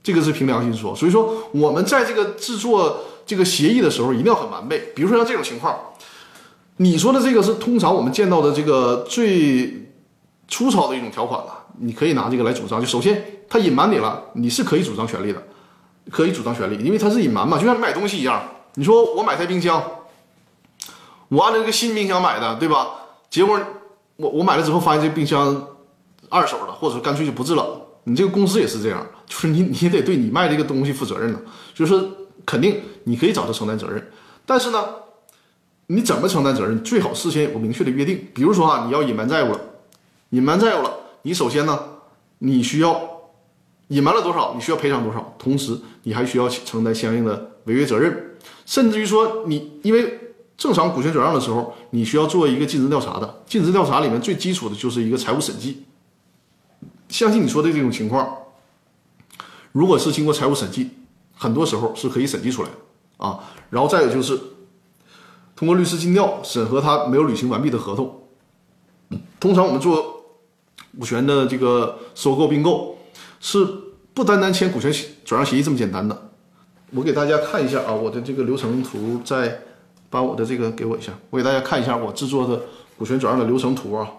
[0.02, 0.96] 这个是凭良心说。
[0.96, 4.90] 所以说我们在这个制作这个协议的时候一定要很完备。
[4.96, 5.78] 比如说像这种情况，
[6.78, 9.86] 你说的这个是通常我们见到的这个最
[10.48, 12.80] 粗糙的一种条款了，你可以拿这个来主张。
[12.80, 15.42] 就首先他隐瞒你了，你是可以主张权利的，
[16.10, 18.42] 可以主张权利，因为他是隐瞒嘛，就像买东西一样，
[18.74, 19.82] 你说我买台冰箱。
[21.28, 22.88] 我按照这个新冰箱买的，对吧？
[23.30, 23.60] 结果
[24.16, 25.64] 我我买了之后发现这冰箱
[26.28, 27.80] 二手的，或者说干脆就不制冷。
[28.02, 31.40] 你这个公司也是这样，就是你你得对你卖这个东西负责任呢。
[31.72, 32.02] 就是
[32.44, 34.04] 肯定你可以找他承担责任，
[34.44, 34.84] 但是呢，
[35.86, 36.82] 你怎么承担责任？
[36.82, 38.26] 最好事先有个明确的约定。
[38.34, 39.60] 比如说啊，你要隐瞒债务了，
[40.30, 40.92] 隐瞒债务了，
[41.22, 41.78] 你首先呢，
[42.38, 43.00] 你需要
[43.88, 50.18] 隐瞒了多少，你需要赔偿多少，同时你还需要承担相应的违约责任，甚至于说你因为。
[50.60, 53.42] 正常股权转让的时候，你需要做一个尽职调查的。
[53.46, 55.84] 尽职调查里面最基础的就是一个财务审计。
[57.08, 58.30] 相信你说的这种情况，
[59.72, 60.90] 如果是经过财务审计，
[61.34, 63.40] 很多时候是可以审计出来的啊。
[63.70, 64.38] 然后再有就是
[65.56, 68.28] 通过律师尽调审核他没有履行完毕的合同。
[69.40, 70.19] 通常我们做
[70.98, 72.98] 股权的这个收购并购，
[73.40, 73.66] 是
[74.14, 74.92] 不单单签股权
[75.24, 76.30] 转让协议这么简单的。
[76.92, 79.62] 我给大家看一下啊，我的这个流程图在。
[80.12, 82.64] 把我的这个给我一下，我给大家看一下我制作的
[82.98, 84.10] 股权转让的流程图啊。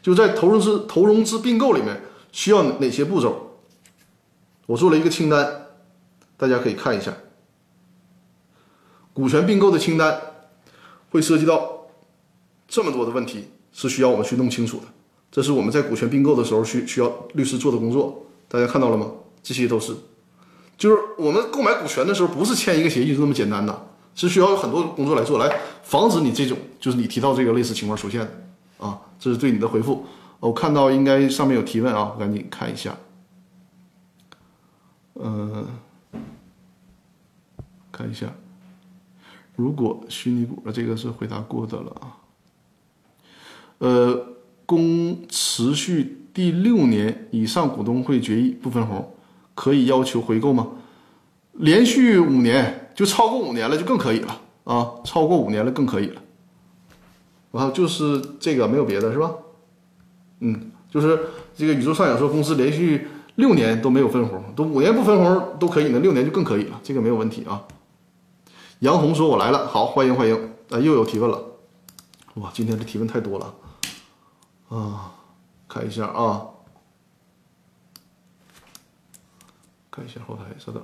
[0.00, 3.58] 就在投融资投融资并购里面需要哪些步骤？
[4.66, 5.66] 我做了一个清单，
[6.36, 7.12] 大家可以看一下。
[9.12, 10.20] 股权并购的清单，
[11.10, 11.88] 会涉及到
[12.68, 14.84] 这么多的问题，是需要我们去弄清楚的。
[15.30, 18.26] 这是我们在股权并购的时候需需要律师做的工作。
[18.48, 19.10] 大家看到了吗？
[19.42, 19.94] 这些都是，
[20.76, 29.00] 就是我们购买股权的时候，不是签一个协议就那么简单的，是需要有很多工作来做，来防止你这种就是你提到这个类似情况出现的啊。
[29.18, 30.04] 这是对你的回复。
[30.40, 32.96] 我看到应该上面有提问啊，我赶紧看一下。
[35.14, 35.66] 嗯，
[37.92, 38.26] 看一下，
[39.54, 42.19] 如果虚拟股，这个是回答过的了啊。
[43.80, 49.14] 呃，公持续第六年以上股东会决议不分红，
[49.54, 50.68] 可以要求回购吗？
[51.54, 54.94] 连续五年就超过五年了，就更可以了啊！
[55.04, 56.22] 超过五年了更可以了。
[57.52, 59.32] 然后就是这个没有别的是吧？
[60.40, 61.18] 嗯，就是
[61.56, 67.66] 这个宇宙上养说公司连续六年都没有分红，都五年不分红都可以，那六年就更可以了，这个没有问题啊。
[68.80, 70.34] 杨红说：“我来了，好，欢迎欢迎。”
[70.70, 71.42] 啊，又有提问了，
[72.34, 73.54] 哇，今天的提问太多了
[74.70, 75.12] 啊！
[75.68, 76.48] 看一下啊，
[79.88, 80.82] 看一下后台，稍等。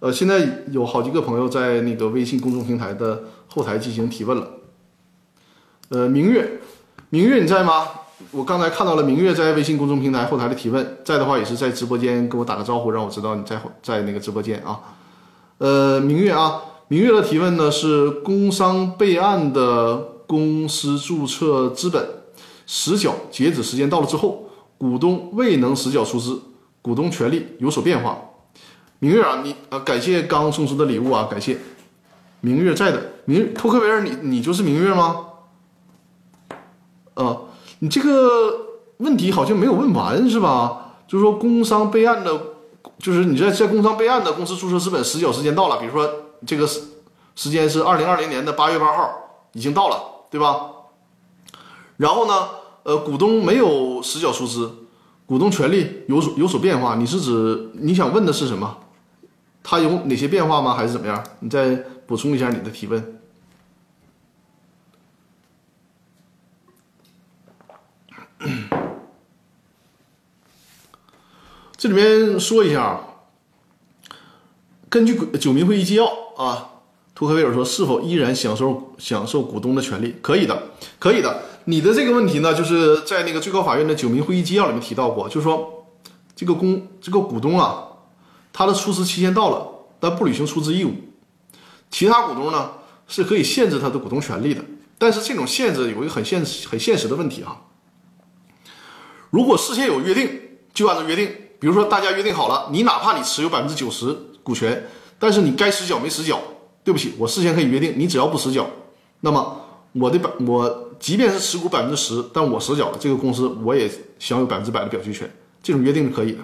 [0.00, 4.48] 呃，现在有好几个朋友在那个微信公众平台的后台进行提问了。
[5.88, 6.60] 呃，明月。
[7.08, 7.88] 明月你在吗？
[8.32, 14.80] 我刚才看到了明月在微信公众平台后台的提问，在的话也是在直播间给我打个招呼，让我知道你在在那个直播间啊。
[15.56, 22.08] 呃，明月啊，明月的提问呢是工商备案的公司注册资本
[22.64, 26.40] 实缴截止时间到了之后，股东未能实缴出资，
[26.80, 28.16] 股东权利有所变化。
[29.00, 31.58] 明月啊，你啊感谢刚送出的礼物啊，感谢。
[32.42, 35.16] 明月在的，明托克维尔，你你就是明月吗？
[37.14, 37.38] 啊，
[37.80, 38.52] 你这个
[38.98, 40.92] 问题好像没有问完是吧？
[41.08, 42.40] 就是说工商备案的，
[43.00, 46.08] 就是你在在工商备案的公司注册资本实缴时间到了，比如说
[46.46, 46.80] 这个时
[47.34, 49.10] 时间是二零二零年的八月八号，
[49.54, 49.96] 已经到了，
[50.30, 50.70] 对吧？
[51.96, 52.48] 然后呢，
[52.84, 54.86] 呃，股东没有实缴出资，
[55.26, 58.78] 股东权利有所有所变化，你是指你想问的是什么？
[59.62, 60.74] 它有哪些变化吗？
[60.74, 61.22] 还是怎么样？
[61.40, 61.74] 你再
[62.06, 63.20] 补充一下你的提问。
[71.76, 73.00] 这里面说一下，
[74.88, 76.06] 根据九民会议纪要
[76.36, 76.69] 啊，
[77.20, 80.16] 图克维尔说是否依然享受享受股东的权利？
[80.22, 81.42] 可以的，可以的。
[81.66, 85.84] 你的这个问题呢，就是在那个最高法院的九民会议纪要里面提到过，就是说
[86.34, 87.84] 这个公这个股东啊，
[88.54, 89.68] 他的出资期限到了，
[90.00, 90.94] 但不履行出资义务，
[91.90, 92.70] 其他股东呢
[93.06, 94.64] 是可以限制他的股东权利的。
[94.96, 97.58] 但是这种限制有一个很现实很现实的问题啊。
[99.28, 100.40] 如果事先有约定，
[100.72, 106.40] 就按照约定，比如说大家约定好了，你哪怕你持有百分之九十股权，但是你该实缴没实缴，
[106.82, 108.68] 对不起，我事先可以约定，你只要不实缴，
[109.20, 109.60] 那么
[109.92, 115.30] 我的百我即便是持股百分之十，但我实缴了，这个公司我也享有百分之百的表决权，
[115.62, 116.38] 这种约定是可以的。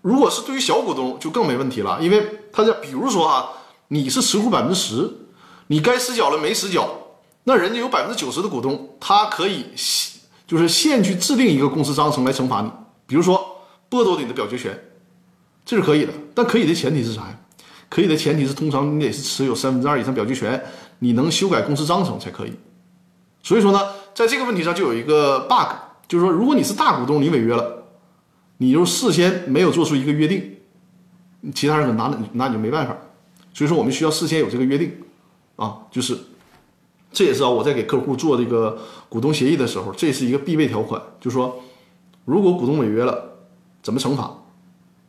[0.00, 3.48] 如果是对于小股东，就更没问题了，因为他这比如说啊，
[3.88, 5.10] 你是持股百分之十，
[5.68, 6.88] 你该实缴了没实缴，
[7.44, 9.66] 那人家有百分之九十的股东，他可以。
[10.46, 12.70] 就是现去制定一个公司章程来惩罚你，
[13.06, 14.78] 比如说剥夺你的表决权，
[15.64, 16.12] 这是可以的。
[16.34, 17.40] 但可以的前提是啥呀？
[17.94, 20.60] 可以的前提是通常你得是持有三分之二以上表决权，
[20.98, 22.52] 你能修改公司章程才可以。
[23.40, 23.78] 所以说呢，
[24.12, 25.76] 在这个问题上就有一个 bug，
[26.08, 27.84] 就是说如果你是大股东，你违约了，
[28.56, 30.56] 你就事先没有做出一个约定，
[31.54, 32.96] 其他人可拿你拿你就没办法。
[33.52, 34.90] 所以说我们需要事先有这个约定
[35.54, 36.18] 啊，就是。
[37.12, 38.76] 这也是啊，我在给客户做这个
[39.08, 41.62] 股东协议的时候，这是一个必备条款，就是说，
[42.24, 43.36] 如果股东违约了，
[43.84, 44.36] 怎么惩罚，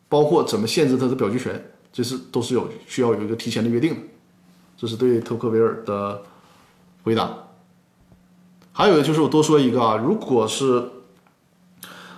[0.08, 1.66] 包括怎么限制他的表决权，
[1.96, 4.02] 这是都是有需要有一个提前的约定的。
[4.76, 6.22] 这是对特克维尔的
[7.06, 7.30] 回答。
[8.74, 10.84] 还有就是我多说一个啊，如果是，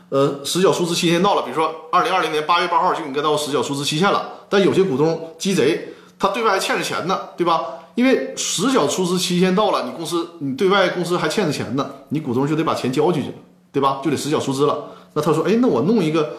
[0.09, 7.63] 呃，实缴出资期限到了，比如说二零二零年八月八号就应该到实缴出资期限了，但有些股东鸡贼，他对外还欠着钱呢，对吧？
[7.93, 13.31] 因为实缴出资期限到了，你公司你对外公司还欠着钱呢，你股东就得把钱交出去，
[13.71, 14.01] 对吧？
[14.03, 14.91] 就得实缴出资了。
[15.13, 16.37] 那他说，哎，那我弄一个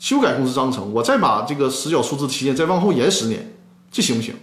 [0.00, 3.54] 修改公司章程，我再把这个实缴出资期限再往后延十年，
[3.92, 4.34] 这行不行？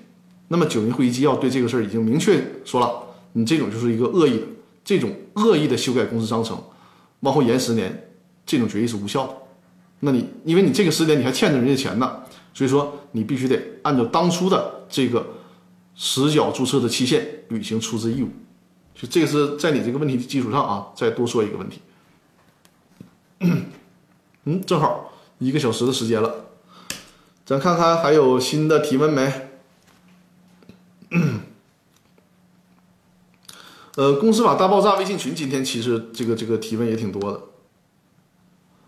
[0.47, 3.03] 那么九民会议纪要对这个事儿已经明确说了，
[3.33, 4.45] 你这种就是一个恶意的，
[4.85, 6.57] 这种恶意的修改公司章程，
[7.19, 8.09] 往后延十年，
[8.45, 9.33] 这种决议是无效的。
[9.99, 15.25] 那你因为你这个十年你还欠着人家钱呢，所以说你必须得按照当初的这个。
[15.99, 18.29] 实缴注册的期限，履行出资义务，
[18.93, 21.81] 就这个是在你这个问题的基础上啊，再多说一个问题。
[23.39, 26.45] 嗯，正好一个小时的时间了，
[27.45, 29.49] 咱看看还有新的提问没？
[33.95, 37.41] 呃，公司法大爆炸微信群今天其实这个这个提问也挺多的，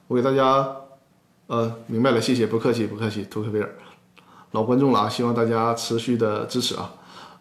[0.08, 0.76] 我给大家，
[1.48, 3.76] 呃，明白了，谢谢，不客气，不客气，托克贝尔，
[4.52, 6.94] 老观众了啊，希望大家持续的支持啊，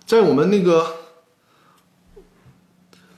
[0.06, 0.86] 在我们那个，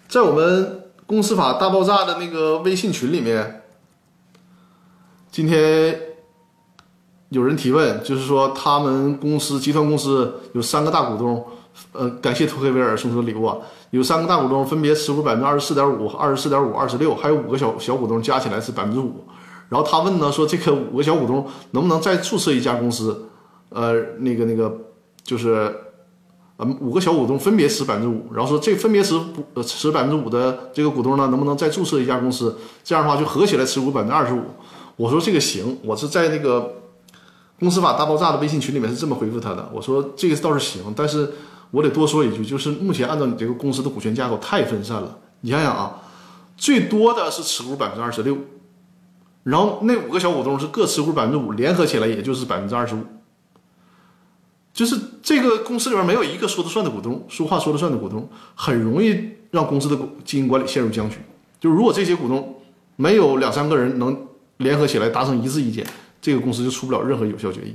[0.08, 3.59] 在我们公司法大爆炸的那个微信群里面，
[5.30, 5.98] 今天
[7.28, 11.44] 有人提问，就是说他们公司集团公司有三个大股东。
[11.92, 13.48] 呃，感谢图黑维尔送出的礼物！
[13.90, 19.24] 有三个大股东分别持股百分之二十四点五、二十四点五、二十六，还有五个小小股东加起来是百分之五。
[19.68, 23.30] 然后他问呢，说这个五个小股东能不能再注册一家公司？
[23.70, 24.76] 呃，那个那个
[25.22, 25.74] 就是，
[26.58, 32.58] 嗯，五个小股东分别持百分之五，然后说这分别持股呃持百分之五的这个股东呢，能不能再注册一家公司？
[32.82, 34.42] 这样的话就合起来持股百分之二十五。
[34.96, 36.74] 我说这个行，我是在那个
[37.58, 41.32] 公司法大爆炸的微信群里面是这么回复他的，我说这个倒是行，但是。
[41.72, 45.16] 我得多说一句，就是目前按照你这个公司的股权架构太分散了。
[45.42, 46.00] 你想想啊，
[46.56, 48.36] 最多的是持股百分之二十六，
[49.44, 53.04] 然后那五个小股东是各持股百分之五，联合起来也就是百分之二十五。
[54.74, 61.18] 就是这个公司里边没有一个说了算的股东，说话说了算的股东，很容易让公司的经营管理陷入僵局。
[61.60, 62.52] 就是如果这些股东
[62.96, 64.26] 没有两三个人能
[64.60, 65.86] 联合起来达成一致意见，
[66.22, 67.74] 这个公司就出不了任何有效决议。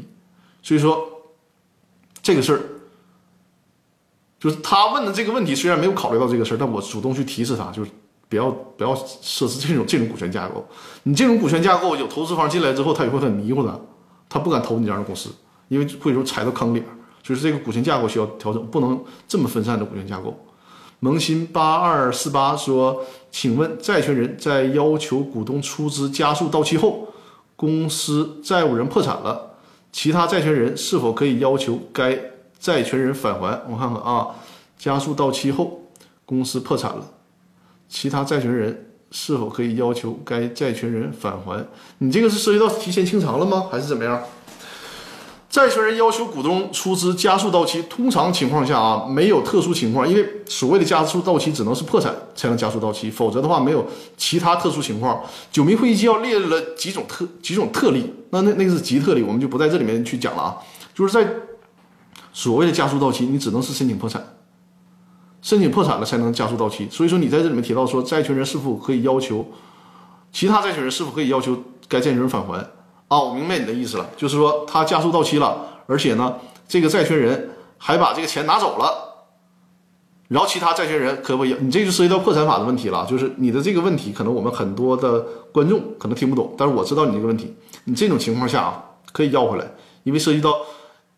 [0.63, 1.07] 所以说
[2.23, 2.61] 这个事儿。
[4.37, 7.89] 就是他问的这个问题，虽然没有考虑到这个事儿，但我主动去提示他，就是
[8.29, 10.63] 不要不要设置这种这种股权架构。
[11.03, 13.81] 你这种股权架构有投资方进来之后，他也会很迷糊的，
[14.29, 15.31] 他不敢投你这样的公司，
[15.67, 16.85] 因为会说踩到坑里边。
[17.23, 20.37] 所以这个股权架构需要调整，不能这么分散的股权架构。
[20.99, 23.03] 萌新八二四八说
[23.37, 27.09] ：“请问债权人在要求股东出资加速到期后，
[27.57, 29.57] 公司债务人破产了，
[29.91, 32.17] 其他债权人是否可以要求该？”
[32.57, 34.27] 债权人返还，我看看啊，
[34.77, 35.81] 加速到期后，
[36.25, 37.05] 公司破产了，
[37.89, 41.61] 其他债权人是否可以要求该债权人返还？
[41.97, 43.67] 你这个是涉及到提前清偿了吗？
[43.69, 44.23] 还是怎么样？
[45.55, 53.87] 债权人要求股东出资加速到期，通常情况下啊，没有特殊情况，因为所谓的加速到期只能是破产才能加速到期，否则的话没有
[54.17, 55.21] 其他特殊情况。
[55.53, 60.57] 九民会议纪要列了几种特几种特例，那那那个是极特例，我们就不在这里面去讲了啊，
[60.93, 61.25] 就是在。
[62.33, 64.21] 所谓的加速到期，你只能是申请破产，
[65.41, 66.85] 申请破产了才能加速到期。
[66.91, 69.47] 所以说，你在这里面提到说，债权人是否可以要求
[70.33, 72.74] 其他债权人是否可以要求该债权人返还？
[73.07, 76.35] 啊，我明白你的意思了，就是说他加速到期了，而且呢，
[76.67, 79.27] 这个债权人还把这个钱拿走了，
[80.27, 81.55] 然后其他债权人可不可以？
[81.59, 83.05] 你这就涉及到破产法的问题了。
[83.09, 85.19] 就是你的这个问题，可能我们很多的
[85.51, 87.55] 观众可能听不懂，但是我知道你这个问题。
[87.85, 89.65] 你这种情况下啊，可以要回来，
[90.03, 90.55] 因为涉及到。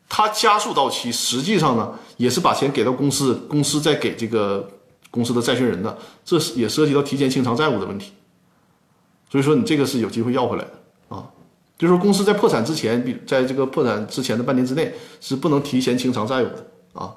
[0.10, 4.66] 他加速到期，实际上呢，也是把钱给到公司，公司再给这个
[5.12, 8.14] 公司的债权人的，这也涉及到提前清偿债务的问题。
[9.30, 10.72] 所以说，你这个是有机会要回来的。
[11.78, 17.16] 就是说，公司在破产之前，比在这个破产之前的半年之内，是不能提前清偿债务的啊。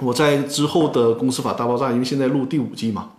[0.00, 3.12] 我在之后的公司法大爆炸，因为现在录第五季嘛，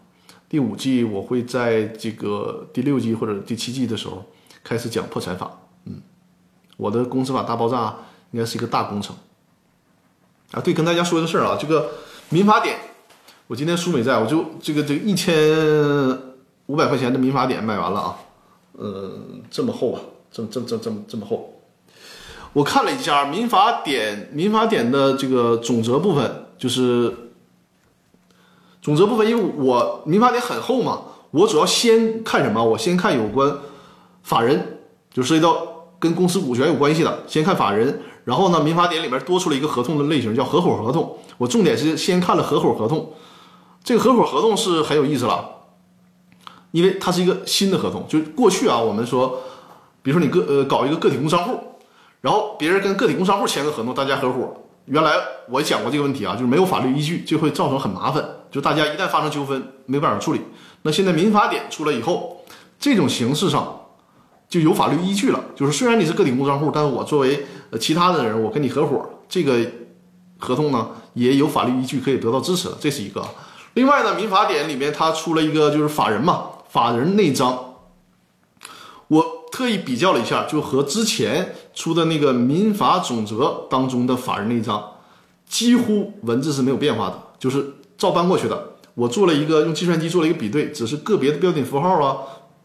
[0.47, 4.25] 第五季我会在这个第六季或者第七季的时候。
[4.61, 6.01] 开始讲破产法，嗯，
[6.75, 7.95] 我的公司法大爆炸
[8.31, 9.15] 应该是一个大工程
[10.51, 10.59] 啊。
[10.59, 11.89] 对，跟大家说一个事儿啊，这个
[12.27, 12.77] 民法典，
[13.47, 15.33] 我今天书没在，我就这个这个一千
[16.69, 18.15] 五百块钱的民法典买完了啊，
[18.77, 19.11] 呃，
[19.49, 19.99] 这么厚啊，
[20.31, 21.55] 这这么这么这么这么厚。
[22.53, 27.11] 我看了一下民法典，民法典的这个总则部分，就是
[28.83, 31.01] 总则部分，因为我民法典很厚嘛，
[31.31, 32.63] 我主要先看什么？
[32.63, 33.51] 我先看有关。
[34.21, 34.79] 法人
[35.11, 35.65] 就涉及到
[35.97, 41.17] 跟公司股权有关系的，先看法人，然后呢，民法典里面多出了一个合同的类型，叫合伙合同。
[41.39, 43.11] 我重点是先看了合伙合同，
[43.83, 45.58] 这个合伙合同是很有意思了，
[46.71, 48.05] 因为它是一个新的合同。
[48.07, 49.41] 就过去啊，我们说，
[50.01, 51.59] 比如说你个呃搞一个个体工商户，
[52.21, 54.55] 然后别人跟个体工商户签个合同，大家合伙。
[54.85, 55.13] 原来
[55.49, 60.41] 我讲过这个问题啊，就是没有法律依据，就会造成很麻烦，就大家一旦发生纠纷没办法处理。
[60.81, 62.41] 那现在民法典出来以后，
[62.79, 63.75] 这种形式上。
[64.49, 69.59] 就有法律依据了，就是虽然你是个体工商户，但是我作为呃其他的人，我跟你合伙，这个
[70.39, 73.23] 合同呢也有法律依据可以得到支持了，这是一个。
[73.75, 77.75] 另外呢，民法典里面它出了一个就是法人嘛，法人内章，
[79.07, 84.91] 我特意比较了一下，就和之前出的那个民法总则当中的法人内章，
[85.47, 88.75] 几乎文字是没有变化的，就是照搬过去的。
[88.93, 92.17] 我做了一个用计算机做了一个比对，只是个别的标点符号啊。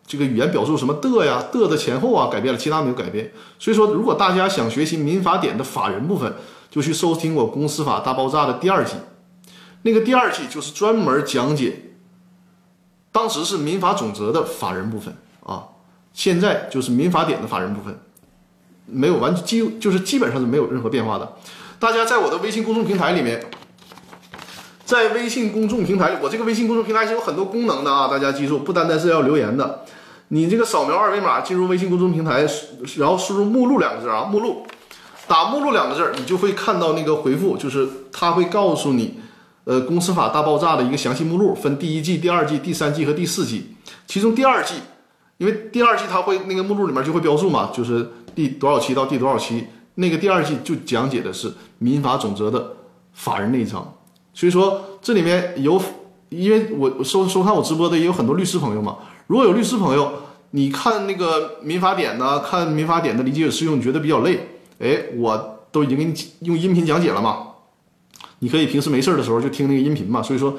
[0.06, 3.32] 这个语言表述什么的呀，的的前后啊改变了，其他没有改变。
[3.58, 6.34] 所以说，如果大家想学习民法典的法人部分，
[6.70, 8.92] 就去收听我《公司法大爆炸》的第二季。
[9.80, 11.93] 那个第二季就是专门讲解，
[13.14, 15.68] 当时是民法总则的法人部分啊，
[16.12, 17.96] 现在就是民法典的法人部分，
[18.86, 21.34] 没有完基就是基本上是没有任何变化的。
[21.78, 23.40] 大家在我的微信公众平台里面，
[24.84, 29.84] 在微信公众平台，我这个微信公众平台是有很多功能的啊，大家记住，不单单是要留言的。
[30.28, 32.44] 你这个扫描二维码进入微信公众平台，
[32.96, 34.66] 然后输入“目录”两个字啊，目录，
[35.28, 39.20] 打“目录”两个字，你就会看到那个回复，就是他会告诉你，
[39.64, 43.74] 呃，《公司法大爆炸》的一个详细目录，分第一季、第二季、第三季和第四季。
[44.06, 44.74] 其中第二季，
[45.38, 52.72] 因为第二季它会那个目录里面就会标注嘛，就是第多少期到第多少期，那个第二季就讲解的是民法总则的
[53.12, 53.94] 法人那一章。
[54.32, 55.80] 所以说这里面有，
[56.28, 58.96] 因为我收收看我直播的也有很多律师朋友嘛，
[59.26, 60.12] 如果有律师朋友。
[60.56, 62.38] 你看那个民法典呢？
[62.38, 64.50] 看民法典的理解与适用，你觉得比较累？
[64.78, 67.38] 哎，我都已经给你用音频讲解了嘛。
[68.40, 70.22] 你可以平时没事的时候就听那个音频嘛。
[70.22, 70.54] 所以说，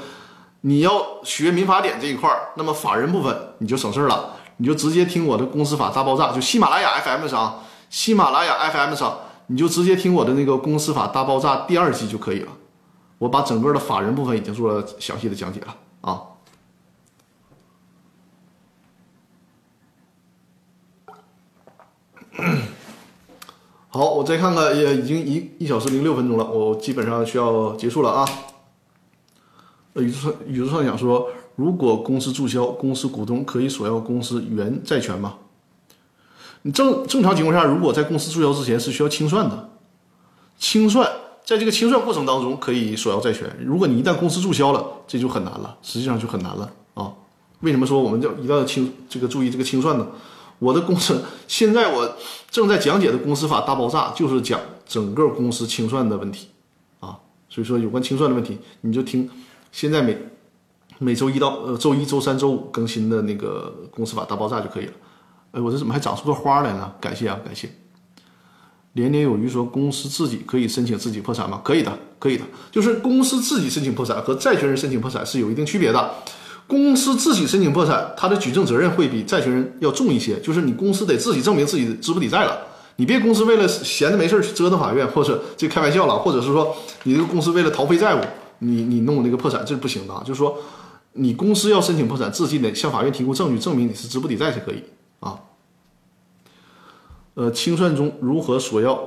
[0.62, 12.52] 你要学民法典这一块儿，那么法人部分你就省事儿了，你就直接听我的公司法大爆炸，就喜马拉雅 FM 上，喜马拉雅 FM 上，你就直接听我的那个公司法大爆炸第二季就可以了。
[13.18, 16.22] 我把整个的法人部分已经做了详细的讲解了啊。
[23.96, 28.28] 好，我再看看，也已经一一小时零六分钟了，我基本上需要结束了啊。
[29.94, 35.36] 呃宇宙宇宙上想说，如果公司注销，公司股东可以索要公司原债权吗？
[36.64, 39.70] 你正正常情况下，如果在公司注销之前是需要清算的，
[40.60, 41.10] 清算
[41.46, 43.50] 在这个清算过程当中可以索要债权。
[43.64, 47.14] 如果你一旦公司注销了，这就很难了，实际上就很难了啊。
[47.62, 50.06] 为什么说我们要一定要清这个注意这个清算呢？
[50.60, 52.16] 我的公司现在我
[52.50, 56.48] 正在讲解的公司法大爆炸，就是讲整个公司清算的问题
[57.00, 57.18] 啊。
[57.50, 59.30] 所以说有关清算的问题，你就听
[59.72, 60.18] 现在每
[60.98, 64.94] 每周一到呃周一周三周五更新的那个公司法大爆炸就可以了。
[65.52, 66.92] 哎，我这怎么还长出个花来呢？
[67.00, 67.70] 感谢啊，感谢。
[68.94, 71.60] 年年有余说公司自己可以申请自己破产吗？
[71.64, 72.46] 可以的，可以的。
[72.72, 76.16] 就是公司自己申请破产和债权人申请破产是有一定区别的。
[76.68, 80.40] 公司自己申请破产，他的举证责任会比债权人要重一些。
[80.40, 82.58] 就是你公司得自己证明自己资不抵债了，
[82.96, 88.24] 你别公司为了闲着没事去折腾法院，或者这开玩笑了，或者是说你这个公司为了逃废债务，
[88.60, 90.14] 你你弄那个破产，这是不行的。
[90.26, 90.58] 就是说，
[91.14, 94.84] 你公司要申请破产，自己得向法院提供证据，证明你是资不抵债才可以
[95.20, 95.40] 啊。
[97.36, 99.00] 呃，清算中如何索要？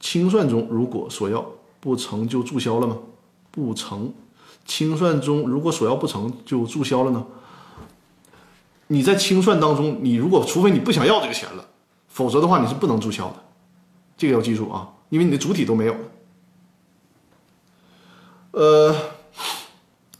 [0.00, 1.46] 清算中如果索要
[1.78, 2.96] 不成就注销了吗？
[3.52, 4.12] 不成。
[4.64, 7.24] 清算中如果索要不成就注销了呢？
[8.88, 11.64] 你在清算当中，你如果除非你不想要这个钱了，
[12.08, 13.36] 否则的话你是不能注销的，
[14.18, 15.98] 这个要记住啊，因为你的主体都没有了。
[18.50, 18.94] 呃，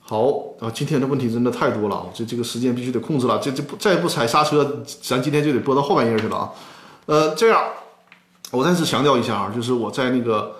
[0.01, 0.27] 好
[0.59, 6.53] 啊，今天的问题真的太多了啊，这这个时间必须得控制了，这这不再不踩刹车，咱今天就得播到后半夜去了啊。
[7.05, 7.63] 呃，这样，
[8.51, 10.57] 我再次强调一下啊，就是我在那个。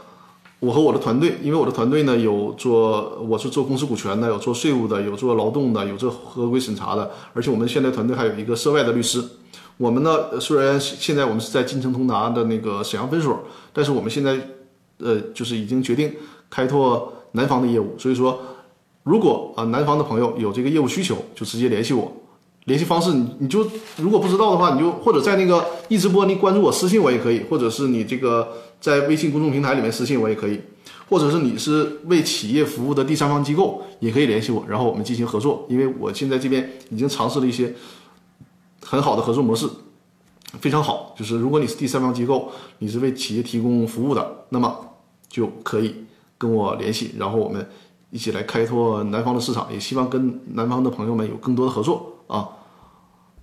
[0.63, 9.21] 我和我的团队，因为我的团队呢有做，我是做公司股权的，有做税务的，有做劳动的，有做合规审查的，而且我们现在团队还有一个涉外的律师。
[9.77, 13.41] 我们呢虽然现在我们是在金城通达的那个沈阳分所，
[13.73, 14.39] 但是我们现在
[14.99, 16.13] 呃就是已经决定
[16.49, 17.99] 开拓南方的业务。
[17.99, 18.39] 所以说，
[19.03, 22.13] 如果啊南方的朋友有这个业务需求，就直接联系我。
[22.67, 23.67] 联系方式你你就
[23.97, 28.47] 如果不知道的话，你就或者在那个一直播你关注我私信我也可以，或者是你这个。
[28.83, 30.61] 在微信公众平台里面私信我也可以，
[31.09, 35.65] 或者是你是为企业服务的第三方机构，也可以联系我，然后我们进行合作。
[35.69, 37.73] 因为我现在这边已经尝试了一些
[38.85, 39.69] 很好的合作模式，
[40.61, 41.15] 非常好。
[41.17, 42.51] 就是如果你是第三方机构，
[42.81, 44.77] 你是为企业提供服务的，那么
[45.29, 45.95] 就可以
[46.37, 47.65] 跟我联系，然后我们
[48.11, 49.73] 一起来开拓南方的市场。
[49.73, 52.49] 也希望跟南方的朋友们有更多的合作啊。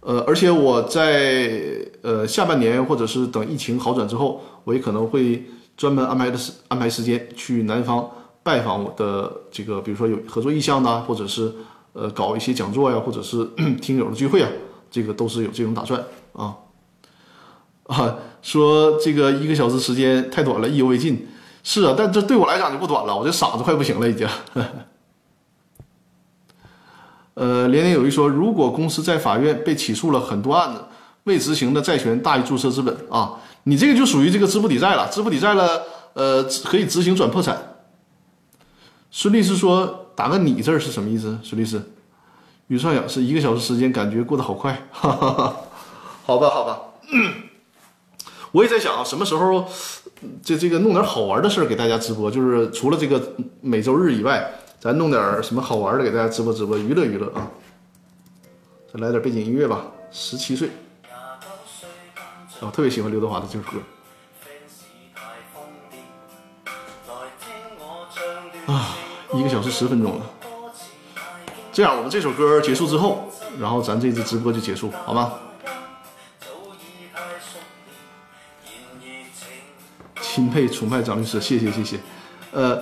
[0.01, 1.61] 呃，而且我在
[2.01, 5.43] 呃下半年或者是等疫情好转之后，我也可能会
[5.75, 8.09] 专门安排的时安排时间去南方
[8.41, 11.53] 拜访我的这个，比如说有合作意向的，或者是
[11.93, 13.45] 呃搞一些讲座呀，或者是
[13.81, 14.49] 听友的聚会啊，
[14.89, 16.01] 这个都是有这种打算
[16.33, 16.55] 啊。
[17.87, 21.27] 啊，说这个一个小时时间太短了，意犹未尽。
[21.61, 24.25] 是啊，但这对我来讲就不短了，我这嗓子快不行了已经。
[27.39, 30.83] 呃，连连有一说，如果公司在法院被起诉了很多案子，
[31.23, 35.83] 未执行的债权大于注册资本啊，你这个就属于这个资不抵债了，资不抵债了，
[36.15, 37.77] 呃，可以执行转破产。
[39.09, 41.39] 孙律师说，打个你字是什么意思？
[41.41, 41.81] 孙律师，
[42.67, 45.55] 宇少阳是一个小时时间，感觉过得好快，哈哈哈。
[46.25, 46.79] 好吧，好吧，
[48.51, 49.65] 我也在想啊，什么时候
[50.43, 57.51] 这这个弄点好玩的事儿给大家直播，就是除了这个每周日以外，咱弄点什么好玩的给大家直播直播，娱乐娱乐啊。
[58.93, 60.69] 再来点背景音乐吧，十七岁，
[62.61, 63.77] 我特别喜欢刘德华的这首歌。
[68.71, 68.95] 啊，
[69.33, 70.25] 一个小时十分钟了。
[71.73, 73.29] 这样，我们这首歌结束之后，
[73.59, 75.33] 然后咱这次直播就结束，好吗？
[80.21, 81.99] 钦佩崇拜张律师，谢谢谢谢。
[82.51, 82.81] 呃，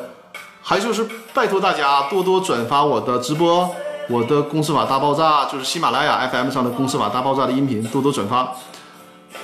[0.70, 3.74] 还就是拜托大家多多转发我的直播，
[4.10, 8.54] 我的公司法大爆炸，就是喜马拉雅 FM 上的公司法大爆炸的音频，多多转发。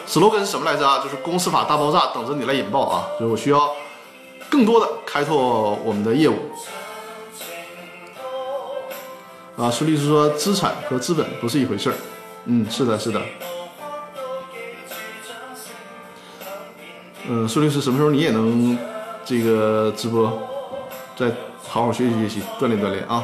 [0.05, 0.99] slogan 是什么来着啊？
[1.01, 3.07] 就是公司法大爆炸等着你来引爆啊！
[3.17, 3.71] 就是我需要
[4.49, 6.35] 更多的开拓我们的业务。
[9.55, 11.95] 啊，孙律师说资产和资本不是一回事儿。
[12.47, 13.21] 嗯，是的，是的。
[17.29, 18.77] 嗯，孙律师什么时候你也能
[19.23, 20.29] 这个直播，
[21.15, 21.31] 再
[21.67, 23.23] 好好学习学习，锻炼锻炼啊！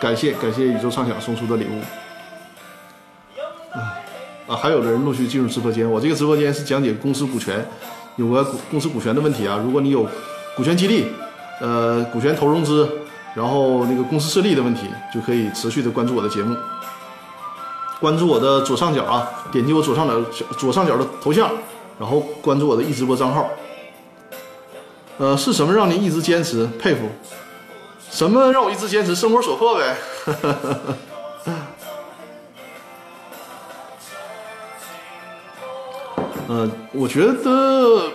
[0.00, 1.80] 感谢感谢宇宙畅想送出的礼物。
[4.46, 5.90] 啊，还有的人陆续进入直播间。
[5.90, 7.66] 我这个直播间是讲解公司股权，
[8.16, 9.60] 有个股公司股权的问题啊。
[9.64, 10.06] 如果你有
[10.56, 11.06] 股权激励。
[11.60, 12.90] 呃，股权投融资，
[13.32, 16.56] 然后那个公司设立的问题，就可以持续的关注我的节目，
[18.00, 20.20] 关注我的左上角啊，点击我左上角
[20.58, 21.48] 左上角的头像，
[21.96, 23.48] 然后关注我的一直播账号。
[25.18, 26.66] 呃，是什么让您一直坚持？
[26.78, 27.08] 佩服。
[28.10, 29.14] 什么让我一直坚持？
[29.14, 29.96] 生活所迫呗。
[36.48, 38.10] 嗯， 我觉得。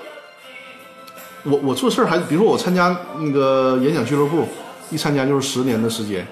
[1.44, 4.46] 我我做事还比如说我参加那个演讲俱乐部，
[4.92, 6.28] 一参加就是十年的时间，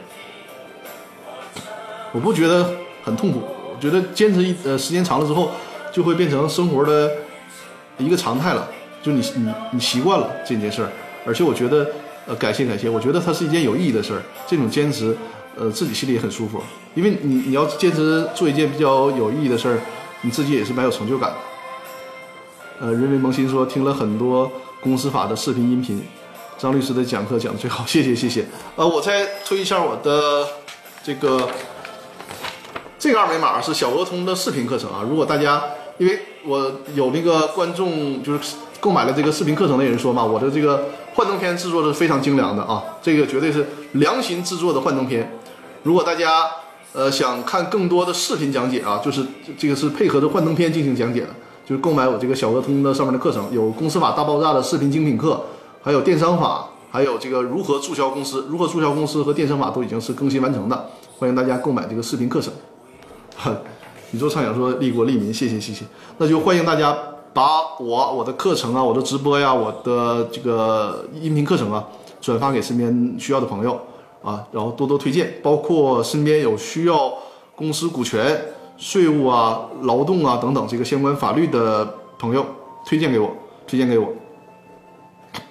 [2.11, 2.69] 我不觉得
[3.05, 3.41] 很痛苦，
[3.73, 5.51] 我觉得坚持一呃时间长了之后，
[5.93, 7.09] 就会变成生活的
[7.97, 8.67] 一个常态了，
[9.07, 10.91] 就你你你习惯了这件事儿，
[11.25, 11.87] 而且我觉得
[12.27, 15.15] 呃感谢感谢，我觉得它是一件有意义的事儿，这种坚持
[15.55, 16.61] 呃自己心里也很舒服，
[16.93, 19.79] 因为你你要坚持做一件比较有意义的事儿，
[20.23, 21.37] 你自己也是蛮有成就感的。
[22.79, 24.51] 呃，人为萌新说听了很多。
[24.79, 25.99] 公司法的视频音频，
[26.55, 28.45] 张律师的讲课讲的最好，谢谢谢谢。
[28.75, 30.47] 呃，我再推一下我的
[31.03, 31.49] 这个
[32.99, 35.03] 这个二维码是小鹅通的视频课程啊。
[35.09, 35.63] 如果大家
[35.97, 40.85] 因为我有那个观众就是购买了这个视频课程的人说嘛，我的这个
[41.15, 45.37] 幻灯片制作的非常精良的啊，这个绝对是良心制作的幻灯片。
[45.83, 46.45] 如果大家
[46.93, 49.25] 呃想看更多的视频讲解啊，就是
[49.57, 51.27] 这个是配合着幻灯片进行讲解的。
[51.67, 55.41] 就是购买我这个小鹅通的上面的课程，有公司法大爆炸的视频精品课，
[55.81, 62.53] 还有电商法，还有这个如何注销公司，如何注销公司和电商法都已经是更新完成的，欢迎大家购买这个视频课程。
[64.13, 65.83] 宇宙畅想说利国利民，谢谢谢谢，
[66.19, 66.97] 那就欢迎大家
[67.37, 71.87] 把我我的课程啊，我的直播呀，我的这个音频课程啊，
[72.19, 73.79] 转发给身边需要的朋友
[74.23, 77.13] 啊，然后多多推荐，包括身边有需要
[77.55, 78.43] 公司股权。
[78.79, 82.45] 税务啊、劳动啊等等这个相关法律的朋友
[82.85, 83.29] 推荐给我，
[83.67, 84.07] 推荐给我。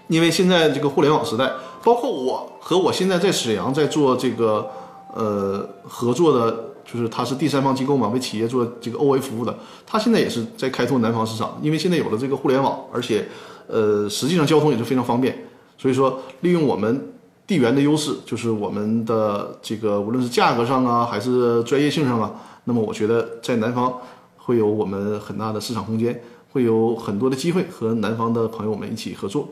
[0.07, 1.51] 因为现在这个互联网时代，
[1.83, 4.69] 包括我和我现在在沈阳在做这个
[5.13, 6.57] 呃合作的，
[6.97, 9.55] 就是他是第三方机构嘛，为企业做这个 OA 服务的，
[9.86, 11.59] 他现在也是在开拓南方市场。
[11.60, 13.28] 因为现在有了这个互联网，而且
[13.66, 15.44] 呃实际上交通也是非常方便，
[15.77, 17.12] 所以说利用我们
[17.47, 22.32] 地缘的优势，就是我们的这个无论是价格上啊，还是专业性上啊。
[22.64, 24.01] 那么我觉得在南方
[24.39, 29.48] 会有我们很大的市场空间，会有很多的机会和南方的朋友们一起合作，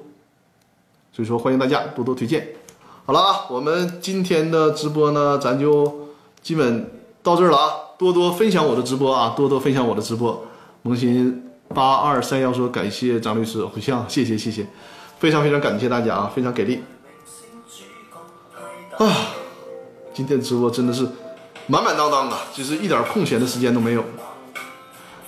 [1.12, 2.48] 所以说欢迎大家多多推荐。
[3.06, 6.08] 好了啊，我们今天的直播呢，咱就
[6.42, 6.90] 基本
[7.24, 10.46] 到这儿了啊，多多分享我的直播啊，多多分享我的直播。
[10.82, 11.42] 萌新
[11.74, 14.66] 八二三幺说感谢张律师回向，谢谢谢谢，
[15.18, 16.82] 非常非常感谢大家啊，非常给力
[18.98, 19.10] 啊，
[20.12, 21.08] 今天直播真的是。
[21.66, 24.04] 满满当当啊，就是一点空闲的时间都没有。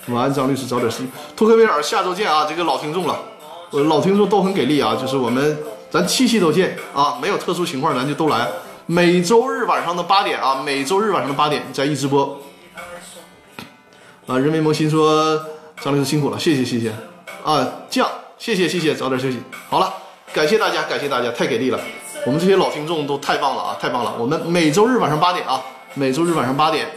[0.09, 1.07] 晚安，张律师，早点睡。
[1.35, 2.45] 托克维尔，下周见啊！
[2.47, 3.19] 这个老听众了，
[3.71, 5.57] 我老听众都很给力啊，就是我们
[5.91, 8.47] 咱七期都见啊，没有特殊情况咱就都来。
[8.87, 12.41] 每周日晚上的八点啊，每周日晚上的八点在一直播。
[14.27, 15.45] 啊，人为萌新说
[15.81, 16.93] 张律师辛苦了，谢谢谢谢
[17.45, 18.09] 啊，酱，
[18.39, 19.43] 谢谢谢谢，早点休息。
[19.69, 19.93] 好了，
[20.33, 21.81] 感谢大家，感谢大家，太给力了，
[22.25, 24.15] 我们这些老听众都太棒了啊，太棒了。
[24.19, 25.61] 我们每周日晚上八点啊。
[25.95, 26.89] 每周日晚上八点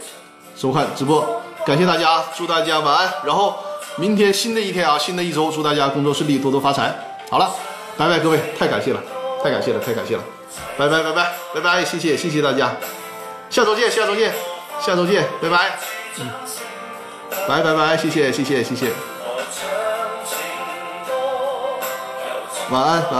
[0.54, 3.10] 收看直播，感谢大家，祝大家晚安。
[3.24, 3.56] 然后
[3.96, 6.94] 明天新的一天啊，新的一周，祝大家工作顺利，多多发财。
[7.30, 7.50] 好了，
[7.96, 9.02] 拜拜，各位，太感谢了，
[9.42, 10.22] 太感谢了，太感谢了，
[10.76, 12.70] 拜拜拜拜拜拜，谢谢谢谢大家，
[13.50, 14.32] 下周见下周见
[14.80, 15.78] 下周见，拜拜。
[16.18, 16.28] 嗯。
[17.48, 18.92] 拜拜拜，谢谢谢谢谢谢。
[22.70, 23.18] 晚安晚安。